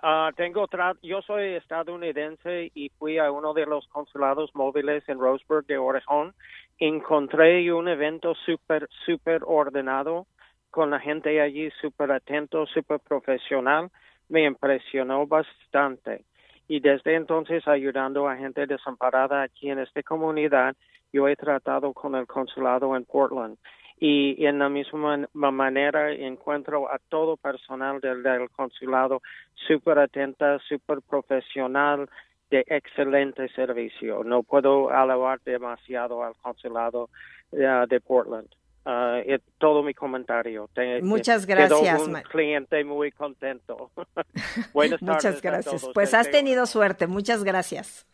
[0.08, 0.66] Uh, tengo
[1.02, 6.34] yo soy estadounidense y fui a uno de los consulados móviles en Roseburg de Oregon.
[6.80, 10.26] Encontré un evento súper, súper ordenado
[10.72, 13.90] con la gente allí súper atento, súper profesional.
[14.30, 16.24] Me impresionó bastante.
[16.70, 20.74] Y desde entonces ayudando a gente desamparada aquí en esta comunidad,
[21.12, 23.58] yo he tratado con el consulado en Portland
[24.00, 29.22] y en la misma manera encuentro a todo personal del, consulado
[29.68, 32.10] súper atenta, súper profesional,
[32.50, 34.24] de excelente servicio.
[34.24, 37.10] No puedo alabar demasiado al consulado
[37.52, 38.48] eh, de Portland.
[38.86, 40.70] Uh, es todo mi comentario.
[41.02, 42.08] Muchas gracias.
[42.08, 43.92] un cliente muy contento.
[44.74, 45.16] Buenas tardes.
[45.16, 45.90] Muchas gracias.
[45.94, 47.06] Pues has tenido suerte.
[47.06, 48.08] Muchas gracias.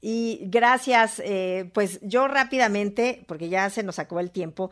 [0.00, 4.70] Y gracias, eh, pues yo rápidamente, porque ya se nos acabó el tiempo,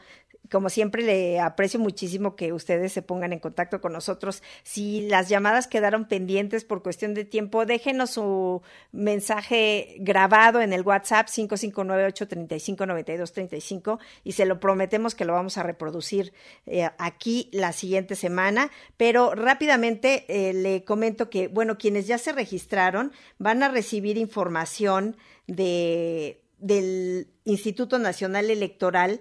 [0.50, 4.42] como siempre, le aprecio muchísimo que ustedes se pongan en contacto con nosotros.
[4.62, 10.82] Si las llamadas quedaron pendientes por cuestión de tiempo, déjenos su mensaje grabado en el
[10.82, 16.32] WhatsApp 559-835-9235 y se lo prometemos que lo vamos a reproducir
[16.66, 18.70] eh, aquí la siguiente semana.
[18.96, 25.16] Pero rápidamente eh, le comento que, bueno, quienes ya se registraron van a recibir información
[25.46, 29.20] de, del Instituto Nacional Electoral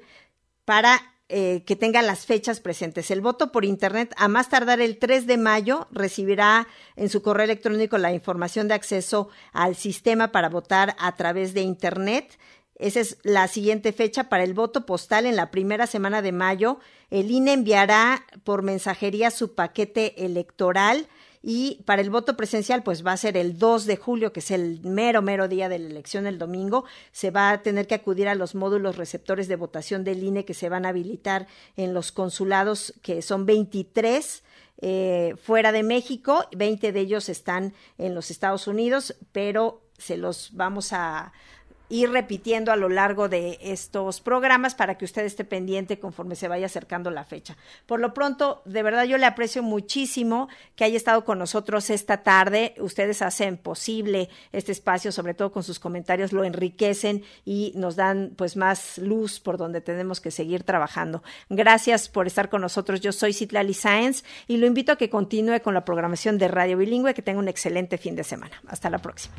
[0.65, 3.09] para eh, que tengan las fechas presentes.
[3.09, 7.45] El voto por Internet, a más tardar el 3 de mayo, recibirá en su correo
[7.45, 12.37] electrónico la información de acceso al sistema para votar a través de Internet.
[12.77, 16.79] Esa es la siguiente fecha para el voto postal en la primera semana de mayo.
[17.09, 21.07] El INE enviará por mensajería su paquete electoral
[21.47, 24.49] y para el voto presencial, pues va a ser el 2 de julio, que es
[24.49, 26.85] el mero, mero día de la elección, el domingo.
[27.11, 30.55] Se va a tener que acudir a los módulos receptores de votación del INE que
[30.55, 31.45] se van a habilitar
[31.77, 34.43] en los consulados, que son 23.
[34.81, 40.49] Eh, fuera de México, 20 de ellos están en los Estados Unidos, pero se los
[40.53, 41.31] vamos a,
[41.89, 46.47] ir repitiendo a lo largo de estos programas para que usted esté pendiente conforme se
[46.47, 47.55] vaya acercando la fecha.
[47.85, 52.23] Por lo pronto, de verdad yo le aprecio muchísimo que haya estado con nosotros esta
[52.23, 52.75] tarde.
[52.79, 58.33] Ustedes hacen posible este espacio, sobre todo con sus comentarios, lo enriquecen y nos dan
[58.35, 61.23] pues más luz por donde tenemos que seguir trabajando.
[61.49, 63.01] Gracias por estar con nosotros.
[63.01, 66.77] Yo soy Citlali Sáenz y lo invito a que continúe con la programación de Radio
[66.77, 68.61] Bilingüe, que tenga un excelente fin de semana.
[68.67, 69.35] Hasta la próxima.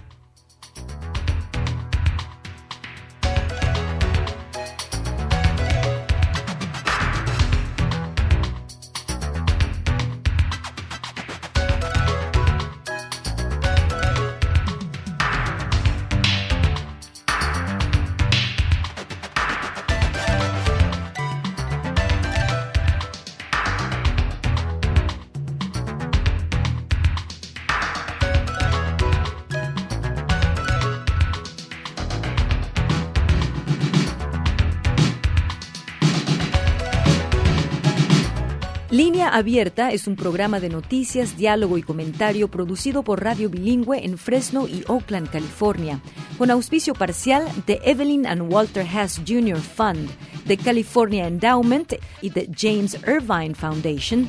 [39.29, 44.69] Abierta es un programa de noticias, diálogo y comentario producido por Radio Bilingüe en Fresno
[44.69, 46.01] y Oakland, California,
[46.39, 49.59] con auspicio parcial de Evelyn and Walter Hess Jr.
[49.59, 50.09] Fund,
[50.45, 54.29] de California Endowment y de James Irvine Foundation.